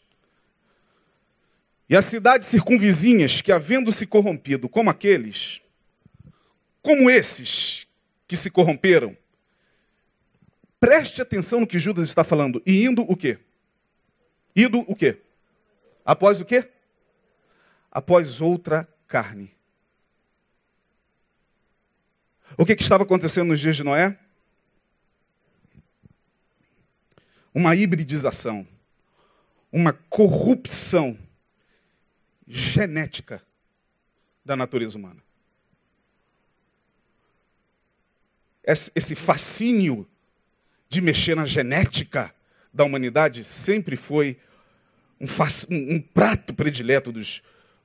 [1.88, 5.60] E as cidades circunvizinhas que, havendo se corrompido como aqueles,
[6.82, 7.86] como esses
[8.26, 9.16] que se corromperam,
[10.80, 12.62] preste atenção no que Judas está falando.
[12.66, 13.38] E indo o quê?
[14.54, 15.18] Indo o quê?
[16.04, 16.68] Após o quê?
[17.90, 19.54] Após outra carne.
[22.58, 24.18] O que, que estava acontecendo nos dias de Noé?
[27.54, 28.66] uma hibridização,
[29.70, 31.16] uma corrupção
[32.48, 33.40] genética
[34.44, 35.22] da natureza humana.
[38.64, 40.08] Esse fascínio
[40.88, 42.34] de mexer na genética
[42.72, 44.36] da humanidade sempre foi
[45.20, 45.26] um,
[45.70, 47.40] um, prato predileto dos,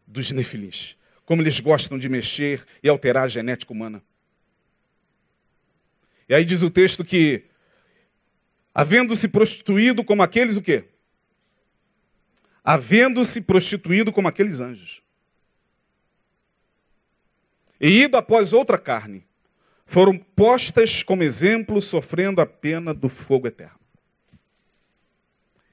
[0.08, 0.98] dos nefilins.
[1.30, 4.02] Como eles gostam de mexer e alterar a genética humana.
[6.28, 7.46] E aí diz o texto que
[8.74, 10.86] havendo-se prostituído como aqueles o quê?
[12.64, 15.04] Havendo-se prostituído como aqueles anjos.
[17.80, 19.24] E ido após outra carne,
[19.86, 23.80] foram postas como exemplo, sofrendo a pena do fogo eterno.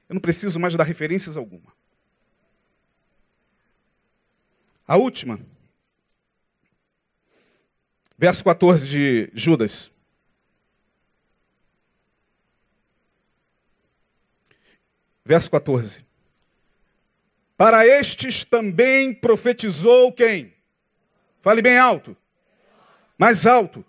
[0.07, 1.75] Eu não preciso mais dar referências alguma.
[4.87, 5.37] A última,
[8.17, 9.91] verso 14 de Judas.
[15.25, 16.05] Verso 14.
[17.57, 20.53] Para estes também profetizou quem?
[21.41, 22.15] Fale bem alto.
[23.17, 23.83] Mais alto.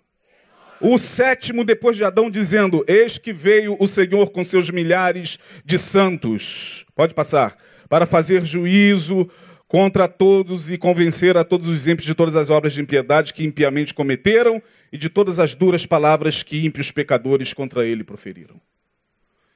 [0.81, 5.79] O sétimo depois de Adão, dizendo: Eis que veio o Senhor com seus milhares de
[5.79, 6.85] santos.
[6.93, 7.57] Pode passar.
[7.87, 9.29] Para fazer juízo
[9.69, 13.43] contra todos e convencer a todos os ímpios de todas as obras de impiedade que
[13.43, 18.59] impiamente cometeram e de todas as duras palavras que ímpios pecadores contra ele proferiram.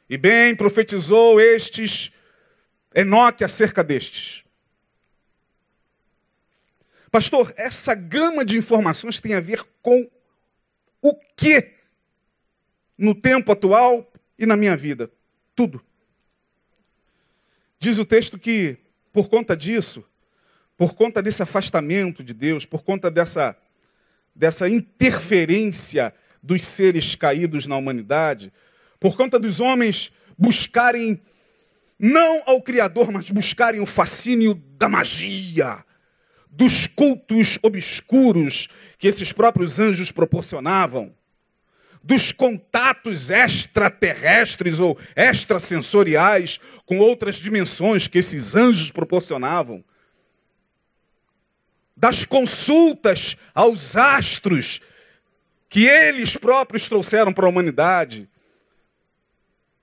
[0.08, 2.14] E bem profetizou estes,
[2.94, 4.44] Enoque acerca destes.
[7.10, 10.08] Pastor, essa gama de informações tem a ver com
[11.02, 11.72] o que
[12.96, 15.12] no tempo atual e na minha vida?
[15.56, 15.84] Tudo.
[17.80, 18.78] Diz o texto que,
[19.14, 20.04] por conta disso,
[20.76, 23.56] por conta desse afastamento de Deus, por conta dessa,
[24.36, 28.52] dessa interferência dos seres caídos na humanidade,
[29.00, 31.22] por conta dos homens buscarem
[32.00, 35.86] não ao Criador, mas buscarem o fascínio da magia,
[36.50, 41.14] dos cultos obscuros que esses próprios anjos proporcionavam,
[42.04, 49.84] dos contatos extraterrestres ou extrasensoriais com outras dimensões que esses anjos proporcionavam,
[51.96, 54.82] das consultas aos astros
[55.70, 58.30] que eles próprios trouxeram para a humanidade,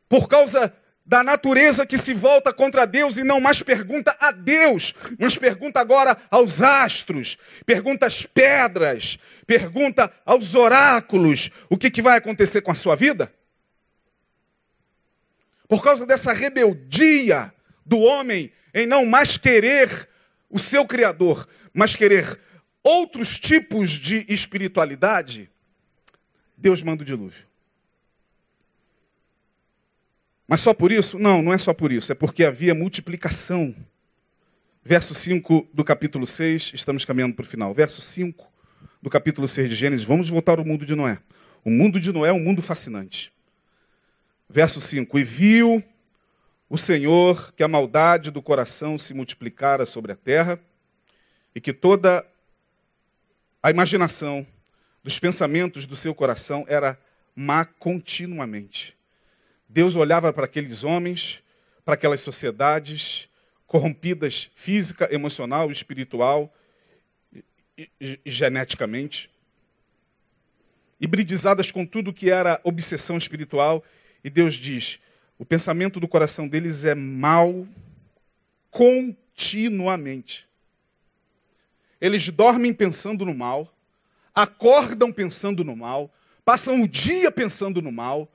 [0.09, 0.73] por causa
[1.11, 5.81] da natureza que se volta contra Deus e não mais pergunta a Deus, mas pergunta
[5.81, 7.37] agora aos astros,
[7.67, 13.35] pergunta às pedras, pergunta aos oráculos: o que, que vai acontecer com a sua vida?
[15.67, 17.53] Por causa dessa rebeldia
[17.85, 20.09] do homem em não mais querer
[20.49, 21.45] o seu Criador,
[21.75, 22.39] mas querer
[22.85, 25.51] outros tipos de espiritualidade,
[26.57, 27.50] Deus manda o dilúvio.
[30.51, 31.17] Mas só por isso?
[31.17, 33.73] Não, não é só por isso, é porque havia multiplicação.
[34.83, 37.73] Verso 5 do capítulo 6, estamos caminhando para o final.
[37.73, 38.51] Verso 5
[39.01, 41.21] do capítulo 6 de Gênesis, vamos voltar ao mundo de Noé.
[41.65, 43.33] O mundo de Noé é um mundo fascinante.
[44.49, 45.85] Verso 5: E viu
[46.69, 50.59] o Senhor que a maldade do coração se multiplicara sobre a terra
[51.55, 52.27] e que toda
[53.63, 54.45] a imaginação
[55.05, 56.99] dos pensamentos do seu coração era
[57.37, 58.99] má continuamente.
[59.73, 61.45] Deus olhava para aqueles homens,
[61.85, 63.29] para aquelas sociedades
[63.69, 66.53] corrompidas física, emocional, espiritual
[67.79, 69.31] e, e, e geneticamente,
[71.01, 73.85] hibridizadas com tudo que era obsessão espiritual,
[74.25, 74.99] e Deus diz:
[75.39, 77.65] o pensamento do coração deles é mal
[78.71, 80.49] continuamente.
[82.01, 83.73] Eles dormem pensando no mal,
[84.35, 86.13] acordam pensando no mal,
[86.45, 88.29] passam o dia pensando no mal,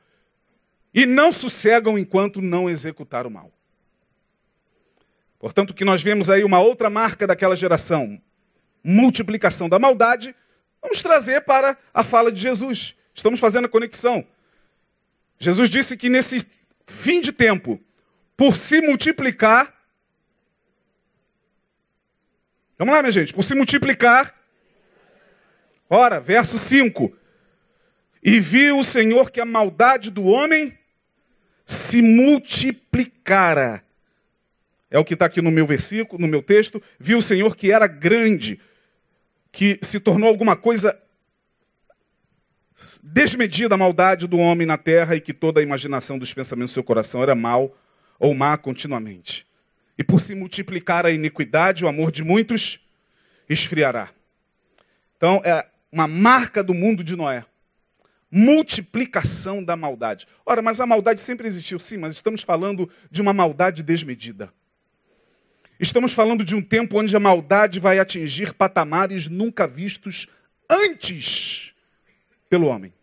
[0.95, 3.51] e não sossegam enquanto não executar o mal.
[5.37, 8.19] Portanto, que nós vemos aí uma outra marca daquela geração,
[8.81, 10.33] multiplicação da maldade,
[10.81, 12.95] vamos trazer para a fala de Jesus.
[13.13, 14.25] Estamos fazendo a conexão.
[15.37, 16.49] Jesus disse que nesse
[16.87, 17.77] fim de tempo,
[18.37, 19.75] por se multiplicar,
[22.77, 24.33] vamos lá, minha gente, por se multiplicar,
[25.89, 27.13] ora, verso 5:
[28.23, 30.77] E viu o Senhor que a maldade do homem
[31.65, 33.83] se multiplicara.
[34.89, 36.81] É o que está aqui no meu versículo, no meu texto.
[36.99, 38.61] Viu o Senhor que era grande,
[39.51, 40.97] que se tornou alguma coisa
[43.01, 46.75] desmedida a maldade do homem na terra e que toda a imaginação dos pensamentos do
[46.75, 47.75] seu coração era mal
[48.19, 49.47] ou má continuamente.
[49.97, 52.79] E por se multiplicar a iniquidade, o amor de muitos
[53.49, 54.09] esfriará.
[55.17, 57.45] Então, é uma marca do mundo de Noé
[58.37, 60.27] multiplicação da maldade.
[60.45, 64.51] Ora, mas a maldade sempre existiu, sim, mas estamos falando de uma maldade desmedida.
[65.79, 70.27] Estamos falando de um tempo onde a maldade vai atingir patamares nunca vistos
[70.69, 71.73] antes
[72.49, 72.93] pelo homem.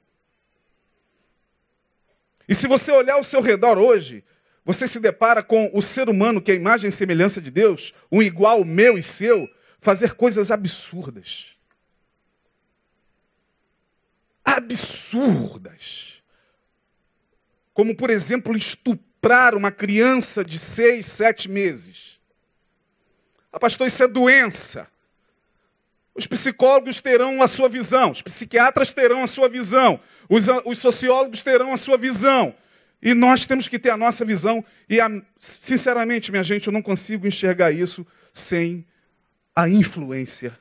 [2.47, 4.23] E se você olhar ao seu redor hoje,
[4.67, 7.95] você se depara com o ser humano, que é a imagem e semelhança de Deus,
[8.11, 9.49] um igual meu e seu,
[9.81, 11.52] fazer coisas absurdas
[14.63, 16.23] absurdas.
[17.75, 22.21] Como, por exemplo, estuprar uma criança de seis, sete meses.
[23.53, 24.89] Ah, pastor, isso é doença.
[26.15, 29.99] Os psicólogos terão a sua visão, os psiquiatras terão a sua visão,
[30.29, 32.55] os, os sociólogos terão a sua visão.
[33.03, 34.65] E nós temos que ter a nossa visão.
[34.89, 35.09] E, a,
[35.39, 38.87] sinceramente, minha gente, eu não consigo enxergar isso sem
[39.57, 40.57] a influência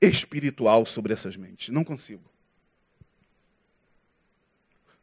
[0.00, 1.68] espiritual sobre essas mentes.
[1.68, 2.31] Não consigo.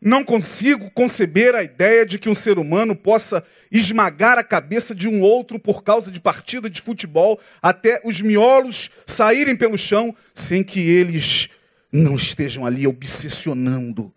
[0.01, 5.07] Não consigo conceber a ideia de que um ser humano possa esmagar a cabeça de
[5.07, 10.63] um outro por causa de partida de futebol, até os miolos saírem pelo chão, sem
[10.63, 11.49] que eles
[11.91, 14.13] não estejam ali obsessionando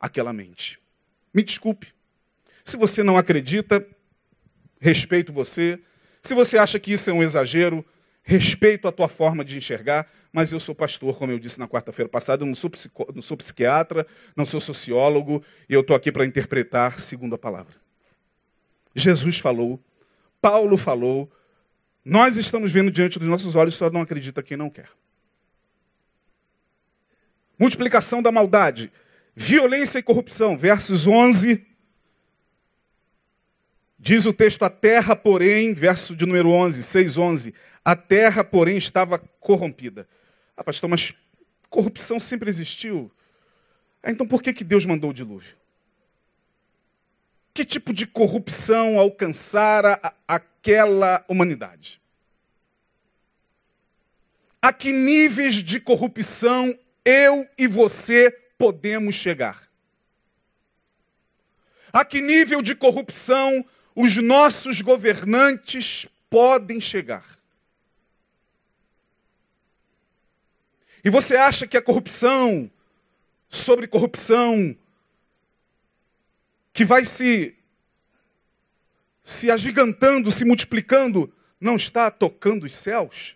[0.00, 0.78] aquela mente.
[1.34, 1.88] Me desculpe.
[2.64, 3.86] Se você não acredita,
[4.80, 5.78] respeito você.
[6.22, 7.84] Se você acha que isso é um exagero,
[8.28, 12.10] respeito a tua forma de enxergar, mas eu sou pastor, como eu disse na quarta-feira
[12.10, 14.06] passada, eu não sou, psico, não sou psiquiatra,
[14.36, 17.74] não sou sociólogo, e eu estou aqui para interpretar segundo a palavra.
[18.94, 19.82] Jesus falou,
[20.42, 21.32] Paulo falou,
[22.04, 24.90] nós estamos vendo diante dos nossos olhos, só não acredita quem não quer.
[27.58, 28.92] Multiplicação da maldade,
[29.34, 31.66] violência e corrupção, versos 11.
[33.98, 38.76] Diz o texto, a terra, porém, verso de número 11, 6, 11 a terra, porém,
[38.76, 40.06] estava corrompida.
[40.54, 41.14] Ah, pastor, mas
[41.70, 43.10] corrupção sempre existiu.
[44.02, 45.56] Ah, então por que, que Deus mandou o dilúvio?
[47.54, 51.98] Que tipo de corrupção alcançara aquela humanidade?
[54.60, 59.62] A que níveis de corrupção eu e você podemos chegar?
[61.90, 63.64] A que nível de corrupção
[64.00, 67.26] os nossos governantes podem chegar?
[71.04, 72.70] E você acha que a corrupção,
[73.48, 74.76] sobre corrupção,
[76.72, 77.56] que vai se
[79.20, 83.34] se agigantando, se multiplicando, não está tocando os céus?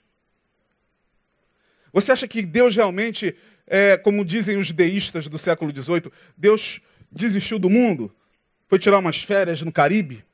[1.92, 3.36] Você acha que Deus realmente,
[3.66, 8.14] é, como dizem os deístas do século XVIII, Deus desistiu do mundo?
[8.68, 10.24] Foi tirar umas férias no Caribe?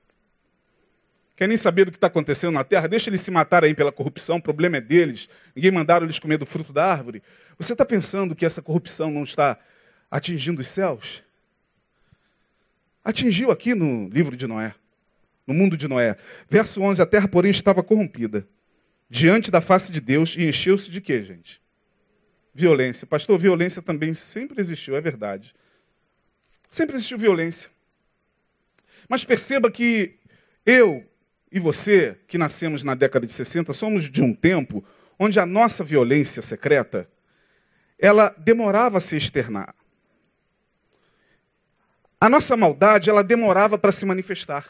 [1.38, 2.88] Quer nem saber do que está acontecendo na terra?
[2.88, 5.28] Deixa eles se matar aí pela corrupção, o problema é deles.
[5.54, 7.22] Ninguém mandaram eles comer do fruto da árvore.
[7.56, 9.56] Você está pensando que essa corrupção não está
[10.10, 11.22] atingindo os céus?
[13.04, 14.74] Atingiu aqui no livro de Noé,
[15.46, 16.16] no mundo de Noé.
[16.48, 18.44] Verso 11: A terra, porém, estava corrompida
[19.08, 21.62] diante da face de Deus e encheu-se de quê, gente?
[22.52, 23.06] Violência.
[23.06, 25.54] Pastor, violência também sempre existiu, é verdade.
[26.68, 27.70] Sempre existiu violência.
[29.08, 30.18] Mas perceba que
[30.66, 31.07] eu
[31.50, 34.84] e você, que nascemos na década de 60, somos de um tempo
[35.18, 37.08] onde a nossa violência secreta,
[37.98, 39.74] ela demorava a se externar.
[42.20, 44.66] A nossa maldade, ela demorava para se manifestar.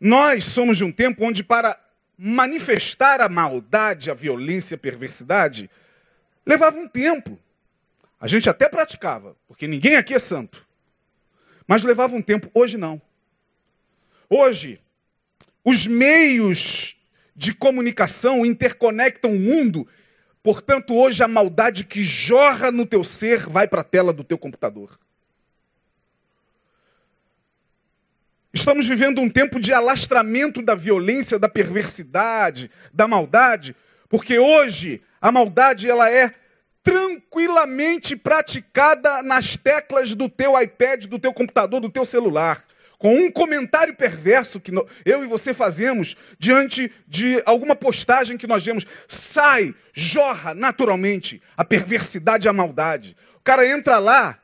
[0.00, 1.78] Nós somos de um tempo onde para
[2.16, 5.70] manifestar a maldade, a violência, a perversidade,
[6.44, 7.38] levava um tempo.
[8.18, 10.66] A gente até praticava, porque ninguém aqui é santo.
[11.66, 13.00] Mas levava um tempo, hoje não.
[14.28, 14.80] Hoje,
[15.66, 16.96] os meios
[17.34, 19.84] de comunicação interconectam o mundo,
[20.40, 24.38] portanto, hoje a maldade que jorra no teu ser vai para a tela do teu
[24.38, 24.96] computador.
[28.54, 33.74] Estamos vivendo um tempo de alastramento da violência, da perversidade, da maldade,
[34.08, 36.32] porque hoje a maldade ela é
[36.80, 42.62] tranquilamente praticada nas teclas do teu iPad, do teu computador, do teu celular.
[42.98, 44.72] Com um comentário perverso que
[45.04, 51.64] eu e você fazemos diante de alguma postagem que nós vemos, sai, jorra naturalmente a
[51.64, 53.16] perversidade e a maldade.
[53.36, 54.38] O cara entra lá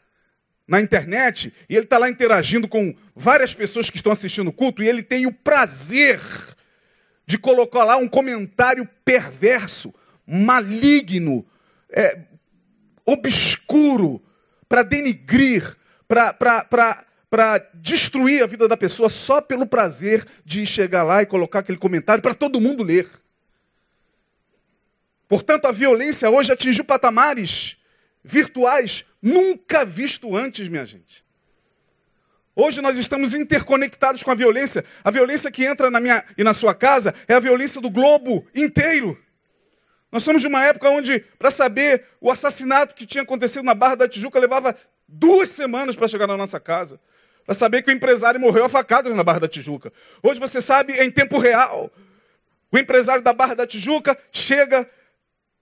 [0.67, 4.83] na internet e ele está lá interagindo com várias pessoas que estão assistindo o culto
[4.83, 6.21] e ele tem o prazer
[7.27, 9.95] de colocar lá um comentário perverso,
[10.27, 11.47] maligno,
[11.91, 12.21] é,
[13.05, 14.23] obscuro,
[14.69, 15.77] para denigrir,
[17.33, 21.79] para destruir a vida da pessoa só pelo prazer de chegar lá e colocar aquele
[21.79, 23.09] comentário para todo mundo ler.
[25.27, 27.79] Portanto, a violência hoje atingiu patamares
[28.23, 31.25] virtuais nunca visto antes, minha gente.
[32.55, 34.85] Hoje nós estamos interconectados com a violência.
[35.03, 38.47] A violência que entra na minha e na sua casa é a violência do globo
[38.55, 39.19] inteiro.
[40.13, 43.95] Nós somos de uma época onde, para saber o assassinato que tinha acontecido na Barra
[43.95, 44.77] da Tijuca, levava
[45.09, 47.01] duas semanas para chegar na nossa casa.
[47.45, 49.93] Para saber que o empresário morreu a facadas na Barra da Tijuca.
[50.23, 51.91] Hoje você sabe em tempo real.
[52.71, 54.89] O empresário da Barra da Tijuca chega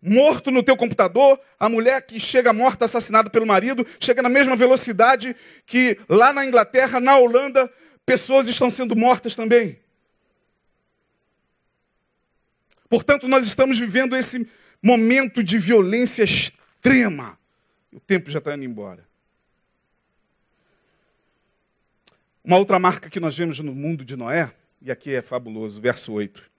[0.02, 4.56] morto no teu computador, a mulher que chega morta, assassinada pelo marido, chega na mesma
[4.56, 7.70] velocidade que lá na Inglaterra, na Holanda,
[8.06, 9.78] pessoas estão sendo mortas também.
[12.88, 14.50] Portanto, nós estamos vivendo esse
[14.82, 17.38] momento de violência extrema.
[17.92, 19.09] O tempo já está indo embora.
[22.42, 26.12] Uma outra marca que nós vemos no mundo de Noé, e aqui é fabuloso, verso
[26.12, 26.50] 8.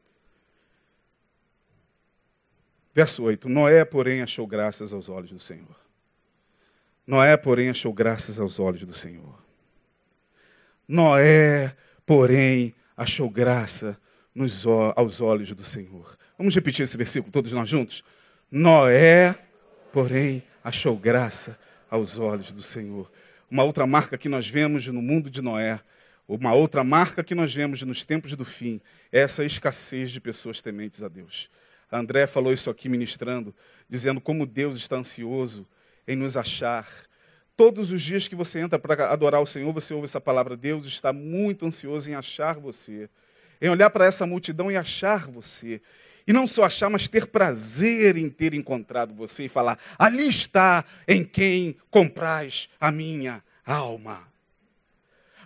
[2.93, 5.75] Verso 8: Noé, porém, achou graças aos olhos do Senhor.
[7.07, 9.41] Noé, porém, achou graças aos olhos do Senhor.
[10.87, 11.75] Noé,
[12.05, 13.99] porém, achou graça
[14.35, 14.65] nos,
[14.95, 16.17] aos olhos do Senhor.
[16.37, 18.03] Vamos repetir esse versículo todos nós juntos?
[18.51, 19.37] Noé,
[19.91, 21.57] porém, achou graça
[21.89, 23.11] aos olhos do Senhor.
[23.51, 25.77] Uma outra marca que nós vemos no mundo de Noé,
[26.25, 28.79] uma outra marca que nós vemos nos tempos do fim,
[29.11, 31.49] é essa escassez de pessoas tementes a Deus.
[31.91, 33.53] A André falou isso aqui ministrando,
[33.89, 35.67] dizendo como Deus está ansioso
[36.07, 36.87] em nos achar.
[37.57, 40.55] Todos os dias que você entra para adorar o Senhor, você ouve essa palavra.
[40.55, 43.09] Deus está muito ansioso em achar você,
[43.61, 45.81] em olhar para essa multidão e achar você.
[46.27, 50.83] E não só achar, mas ter prazer em ter encontrado você e falar: ali está
[51.07, 54.29] em quem comprais a minha alma.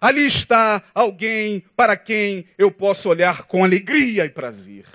[0.01, 4.85] Ali está alguém para quem eu posso olhar com alegria e prazer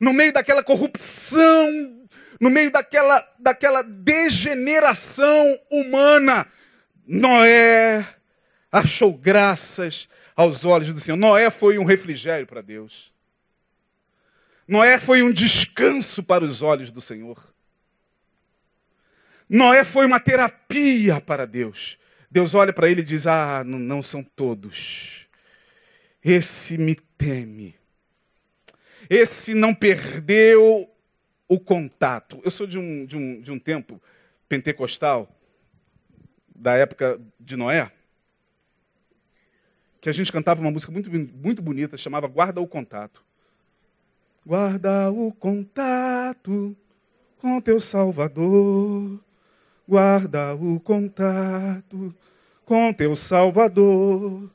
[0.00, 2.06] no meio daquela corrupção,
[2.40, 6.46] no meio daquela, daquela degeneração humana,
[7.06, 8.06] Noé
[8.70, 11.16] achou graças aos olhos do Senhor.
[11.16, 13.13] Noé foi um refrigério para Deus.
[14.66, 17.54] Noé foi um descanso para os olhos do Senhor.
[19.48, 21.98] Noé foi uma terapia para Deus.
[22.30, 25.26] Deus olha para ele e diz: Ah, não, são todos.
[26.22, 27.76] Esse me teme.
[29.08, 30.90] Esse não perdeu
[31.46, 32.40] o contato.
[32.42, 34.02] Eu sou de um, de um, de um tempo
[34.48, 35.28] pentecostal,
[36.54, 37.92] da época de Noé,
[40.00, 43.22] que a gente cantava uma música muito, muito bonita, chamava Guarda o Contato.
[44.46, 46.76] Guarda o contato
[47.38, 49.18] com teu Salvador.
[49.88, 52.14] Guarda o contato
[52.66, 54.50] com teu Salvador.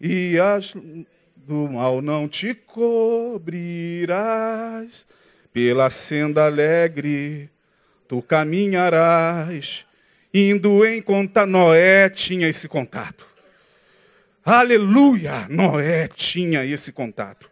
[0.00, 0.74] E as
[1.36, 3.46] do mal não te cobrirás.
[5.52, 7.48] Pela senda alegre
[8.08, 9.86] tu caminharás.
[10.34, 13.24] Indo em conta, Noé tinha esse contato.
[14.44, 15.46] Aleluia!
[15.48, 17.51] Noé tinha esse contato.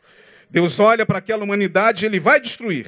[0.50, 2.86] Deus olha para aquela humanidade, ele vai destruir.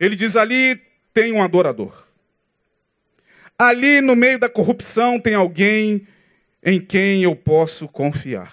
[0.00, 0.80] Ele diz: ali
[1.12, 2.06] tem um adorador.
[3.58, 6.06] Ali no meio da corrupção tem alguém
[6.62, 8.52] em quem eu posso confiar.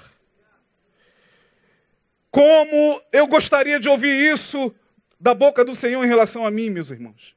[2.31, 4.73] Como eu gostaria de ouvir isso
[5.19, 7.35] da boca do Senhor em relação a mim, meus irmãos.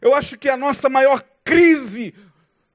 [0.00, 2.14] Eu acho que a nossa maior crise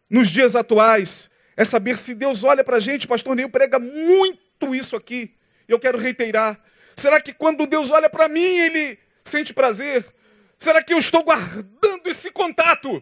[0.10, 3.08] nos dias atuais é saber se Deus olha para a gente.
[3.08, 5.36] Pastor Neil prega muito isso aqui.
[5.68, 6.60] Eu quero reiterar.
[7.00, 10.06] Será que quando Deus olha para mim, Ele sente prazer?
[10.58, 13.02] Será que eu estou guardando esse contato?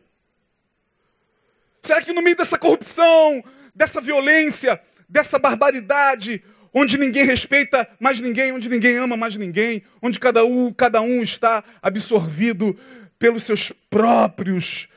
[1.81, 3.43] Será que no meio dessa corrupção,
[3.73, 4.79] dessa violência,
[5.09, 10.71] dessa barbaridade, onde ninguém respeita mais ninguém, onde ninguém ama mais ninguém, onde cada um,
[10.71, 12.77] cada um está absorvido
[13.17, 14.89] pelos seus próprios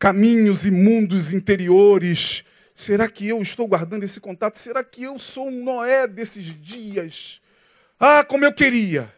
[0.00, 2.42] caminhos imundos interiores,
[2.74, 4.58] será que eu estou guardando esse contato?
[4.58, 7.41] Será que eu sou um Noé desses dias?
[8.04, 9.08] Ah, como eu queria.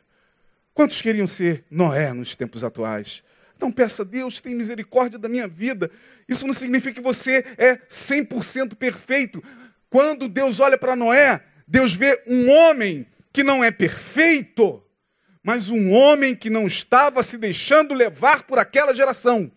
[0.75, 3.23] Quantos queriam ser Noé nos tempos atuais?
[3.57, 5.91] Então peça a Deus, tem misericórdia da minha vida.
[6.29, 9.43] Isso não significa que você é 100% perfeito.
[9.89, 14.85] Quando Deus olha para Noé, Deus vê um homem que não é perfeito,
[15.43, 19.51] mas um homem que não estava se deixando levar por aquela geração.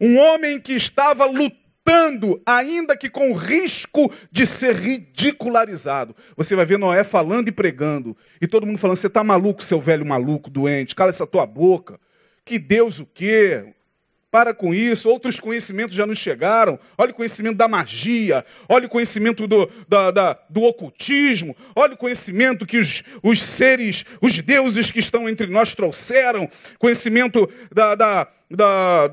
[0.00, 6.14] Um homem que estava lutando lutando, ainda que com risco de ser ridicularizado.
[6.36, 9.80] Você vai ver Noé falando e pregando, e todo mundo falando: você está maluco, seu
[9.80, 11.98] velho maluco, doente, cala essa tua boca.
[12.44, 13.74] Que Deus o quê?
[14.30, 16.78] Para com isso, outros conhecimentos já nos chegaram.
[16.98, 21.96] Olha o conhecimento da magia, olha o conhecimento do, da, da, do ocultismo, olha o
[21.96, 26.46] conhecimento que os, os seres, os deuses que estão entre nós trouxeram,
[26.78, 29.10] conhecimento da, da, da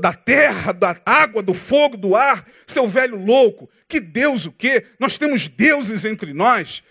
[0.00, 4.84] da terra, da água, do fogo, do ar, seu velho louco, que Deus o quê?
[4.98, 6.82] Nós temos deuses entre nós.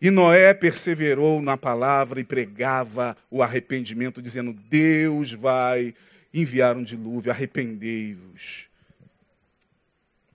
[0.00, 5.94] E Noé perseverou na palavra e pregava o arrependimento, dizendo: Deus vai
[6.32, 8.66] enviar um dilúvio, arrependei-vos.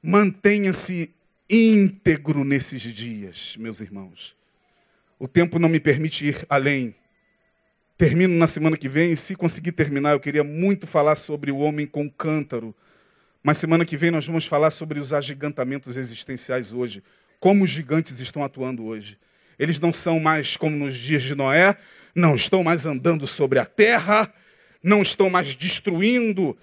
[0.02, 1.14] Mantenha-se
[1.48, 4.36] íntegro nesses dias, meus irmãos.
[5.20, 6.96] O tempo não me permite ir além.
[8.02, 11.60] Termino na semana que vem, e se conseguir terminar, eu queria muito falar sobre o
[11.60, 12.74] homem com cântaro.
[13.43, 17.04] Mas semana que vem nós vamos falar sobre os agigantamentos existenciais hoje.
[17.39, 19.20] Como os gigantes estão atuando hoje.
[19.60, 21.78] Eles não são mais como nos dias de Noé,
[22.16, 24.34] não estão mais andando sobre a terra,
[24.82, 26.58] não estão mais destruindo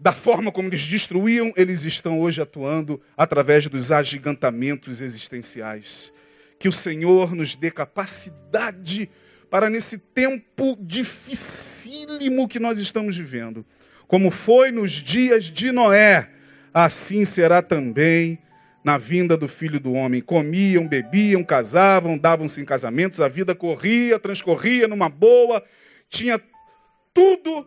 [0.00, 6.12] da forma como eles destruíam, eles estão hoje atuando através dos agigantamentos existenciais.
[6.58, 9.08] Que o Senhor nos dê capacidade
[9.56, 13.64] para nesse tempo dificílimo que nós estamos vivendo.
[14.06, 16.28] Como foi nos dias de Noé,
[16.74, 18.38] assim será também
[18.84, 20.20] na vinda do filho do homem.
[20.20, 25.64] Comiam, bebiam, casavam, davam-se em casamentos, a vida corria, transcorria numa boa,
[26.06, 26.38] tinha
[27.14, 27.66] tudo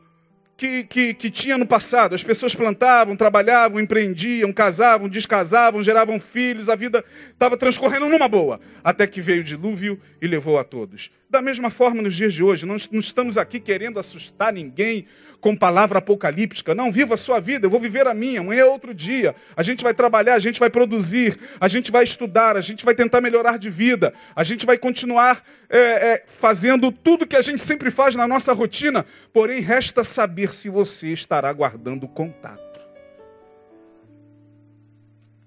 [0.60, 2.14] que, que, que, tinha no passado.
[2.14, 7.01] As pessoas plantavam, trabalhavam, empreendiam, casavam, descasavam, geravam filhos, a vida
[7.32, 11.12] estava transcorrendo numa boa, até que veio o dilúvio e levou a todos.
[11.30, 15.05] Da mesma forma, nos dias de hoje, não, não estamos aqui querendo assustar ninguém
[15.40, 16.76] com palavra apocalíptica.
[16.76, 19.36] Não, viva a sua vida, eu vou viver a minha, amanhã é outro dia.
[19.56, 22.94] A gente vai trabalhar, a gente vai produzir, a gente vai estudar, a gente vai
[22.94, 27.62] tentar melhorar de vida, a gente vai continuar é, é, fazendo tudo que a gente
[27.62, 32.70] sempre faz na nossa rotina, porém, resta saber se você estará guardando contato.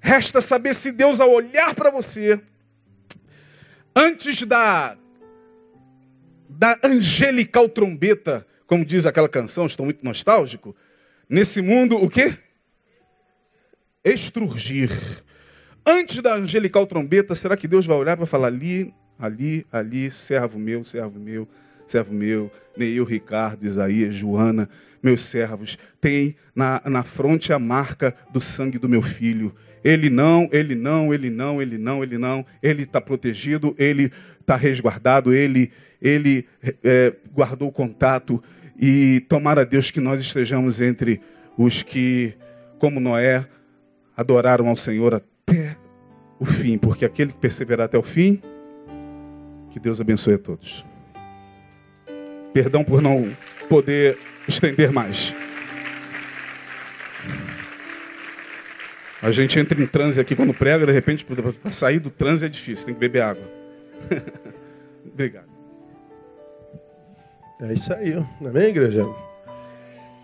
[0.01, 2.40] Resta saber se Deus, ao olhar para você,
[3.95, 4.97] antes da,
[6.49, 10.74] da angelical trombeta, como diz aquela canção, estou muito nostálgico,
[11.28, 12.34] nesse mundo, o quê?
[14.02, 14.88] Extrugir.
[15.84, 20.10] Antes da angelical trombeta, será que Deus vai olhar e vai falar ali, ali, ali,
[20.10, 21.46] servo meu, servo meu,
[21.86, 24.70] servo meu, Neil, Ricardo, Isaías, Joana,
[25.02, 29.54] meus servos, tem na, na fronte a marca do sangue do meu filho.
[29.84, 34.10] Ele não, ele não, ele não, ele não, ele não, ele está protegido, ele
[34.40, 35.70] está resguardado, ele,
[36.00, 36.46] ele
[36.82, 38.42] é, guardou o contato.
[38.78, 41.20] E tomara Deus que nós estejamos entre
[41.56, 42.34] os que,
[42.78, 43.46] como Noé,
[44.16, 45.76] adoraram ao Senhor até
[46.38, 48.42] o fim, porque aquele que perseverar até o fim,
[49.70, 50.84] que Deus abençoe a todos.
[52.52, 53.30] Perdão por não
[53.68, 55.34] poder estender mais.
[59.22, 62.48] A gente entra em transe aqui quando prega, de repente, para sair do transe é
[62.48, 63.44] difícil, tem que beber água.
[65.06, 65.51] Obrigado.
[67.62, 68.12] É isso aí,
[68.44, 69.04] amém, igreja?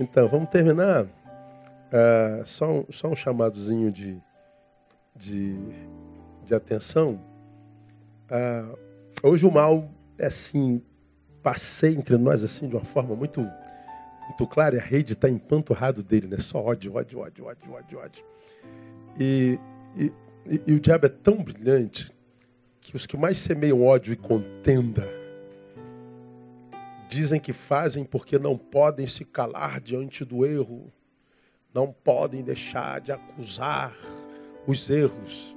[0.00, 1.04] Então, vamos terminar.
[1.04, 4.20] Uh, só, um, só um chamadozinho de,
[5.14, 5.56] de,
[6.44, 7.20] de atenção.
[8.28, 8.76] Uh,
[9.22, 10.82] hoje o mal é assim,
[11.40, 16.02] passei entre nós assim de uma forma muito, muito clara e a rede está empanturrado
[16.02, 16.38] dele, né?
[16.38, 18.24] Só ódio, ódio, ódio, ódio, ódio, ódio.
[19.16, 19.60] E,
[19.96, 20.12] e,
[20.44, 22.10] e, e o diabo é tão brilhante
[22.80, 25.17] que os que mais semeiam ódio e contenda
[27.08, 30.92] dizem que fazem porque não podem se calar diante do erro,
[31.72, 33.94] não podem deixar de acusar
[34.66, 35.56] os erros.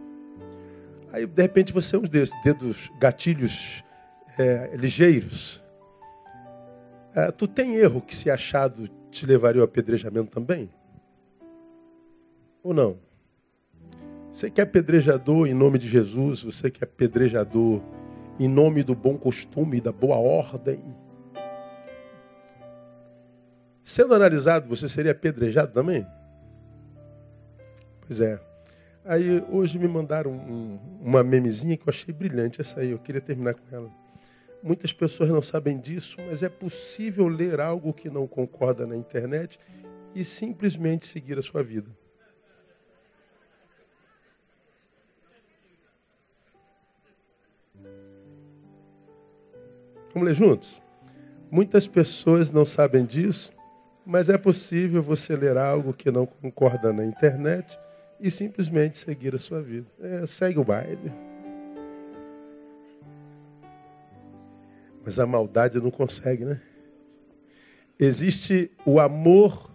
[1.12, 3.84] Aí, de repente, você é um desses, dedos, gatilhos
[4.40, 5.62] é, ligeiros.
[7.14, 10.70] É, tu tem erro que, se achado, te levaria ao apedrejamento também?
[12.64, 12.98] Ou não?
[14.32, 17.82] Você que é apedrejador em nome de Jesus, você que é apedrejador
[18.40, 20.82] em nome do bom costume da boa ordem.
[23.92, 26.08] Sendo analisado, você seria apedrejado também?
[28.00, 28.40] Pois é.
[29.04, 33.20] Aí hoje me mandaram um, uma memezinha que eu achei brilhante essa aí, eu queria
[33.20, 33.92] terminar com ela.
[34.64, 39.60] Muitas pessoas não sabem disso, mas é possível ler algo que não concorda na internet
[40.16, 41.92] e simplesmente seguir a sua vida.
[50.14, 50.82] Vamos ler juntos?
[51.52, 53.52] Muitas pessoas não sabem disso,
[54.06, 57.80] mas é possível você ler algo que não concorda na internet
[58.20, 59.88] e simplesmente seguir a sua vida.
[60.00, 61.12] É, segue o baile.
[65.04, 66.62] Mas a maldade não consegue, né?
[68.00, 69.72] Existe o amor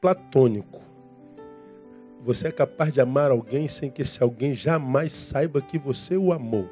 [0.00, 0.82] platônico.
[2.24, 6.32] Você é capaz de amar alguém sem que esse alguém jamais saiba que você o
[6.32, 6.68] amou.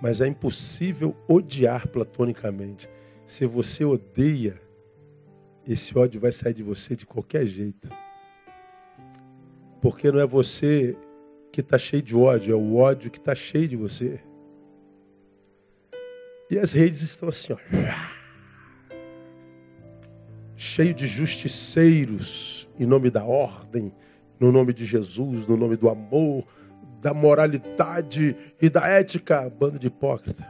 [0.00, 2.88] Mas é impossível odiar platonicamente.
[3.26, 4.60] Se você odeia,
[5.66, 7.90] esse ódio vai sair de você de qualquer jeito.
[9.80, 10.96] Porque não é você
[11.52, 14.20] que está cheio de ódio, é o ódio que está cheio de você.
[16.50, 17.58] E as redes estão assim, ó.
[20.56, 23.92] Cheio de justiceiros em nome da ordem,
[24.38, 26.44] no nome de Jesus, no nome do amor,
[27.00, 30.46] da moralidade e da ética, bando de hipócrita.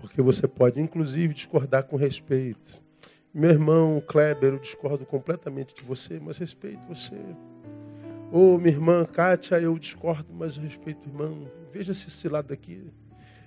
[0.00, 2.82] Porque você pode, inclusive, discordar com respeito.
[3.38, 7.14] Meu irmão Kleber, eu discordo completamente de você, mas respeito você.
[8.32, 11.46] Ô, oh, minha irmã Kátia, eu discordo, mas respeito o irmão.
[11.70, 12.90] Veja se esse lado aqui.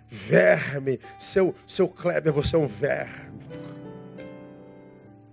[0.08, 3.42] Verme, seu, seu Kleber, você é um verme.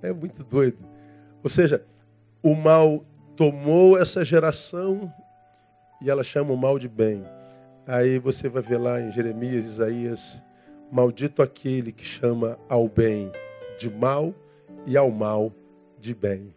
[0.00, 0.78] É muito doido.
[1.44, 1.84] Ou seja,
[2.42, 3.04] o mal
[3.36, 5.12] tomou essa geração
[6.00, 7.22] e ela chama o mal de bem.
[7.86, 10.42] Aí você vai ver lá em Jeremias, Isaías,
[10.90, 13.30] maldito aquele que chama ao bem
[13.78, 14.34] de mal
[14.86, 15.52] e ao mal
[15.98, 16.54] de bem.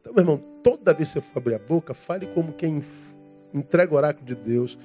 [0.00, 2.82] Então, meu irmão, toda vez que você for abrir a boca, fale como quem
[3.54, 4.78] entrega o oráculo de Deus.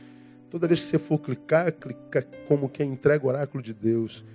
[0.49, 4.25] Toda vez que você for clicar, clica como quem entrega o oráculo de Deus.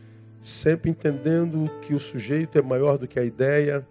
[0.41, 3.87] Sempre entendendo que o sujeito é maior do que a ideia,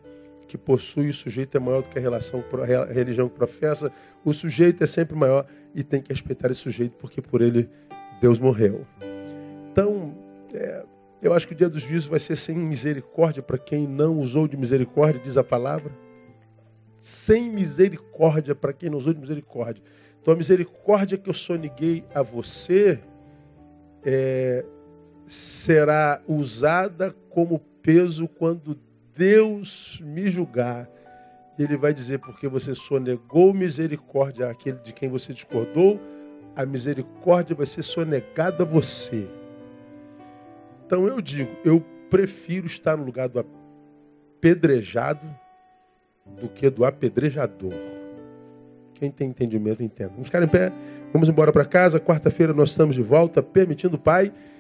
[0.48, 2.44] que possui, o sujeito é maior do que a relação,
[2.90, 3.92] a religião que professa.
[4.24, 7.70] O sujeito é sempre maior e tem que respeitar esse sujeito, porque por ele
[8.20, 8.86] Deus morreu.
[9.72, 10.14] Então,
[10.54, 10.84] é,
[11.22, 14.48] eu acho que o dia dos juízos vai ser sem misericórdia para quem não usou
[14.48, 15.92] de misericórdia, diz a palavra.
[16.98, 19.84] Sem misericórdia para quem não usou de misericórdia.
[20.22, 23.00] Então, a misericórdia que eu soneguei a você
[24.04, 24.66] é,
[25.26, 28.80] será usada como peso quando
[29.16, 30.90] Deus me julgar,
[31.58, 36.00] ele vai dizer, porque você sonegou misericórdia àquele de quem você discordou,
[36.56, 39.30] a misericórdia vai ser sonegada a você.
[40.92, 41.80] Então eu digo, eu
[42.10, 45.26] prefiro estar no lugar do apedrejado
[46.38, 47.72] do que do apedrejador.
[48.96, 50.10] Quem tem entendimento, entenda.
[50.10, 50.70] Vamos ficar em pé,
[51.14, 51.98] vamos embora para casa.
[51.98, 54.34] Quarta-feira nós estamos de volta, permitindo o Pai.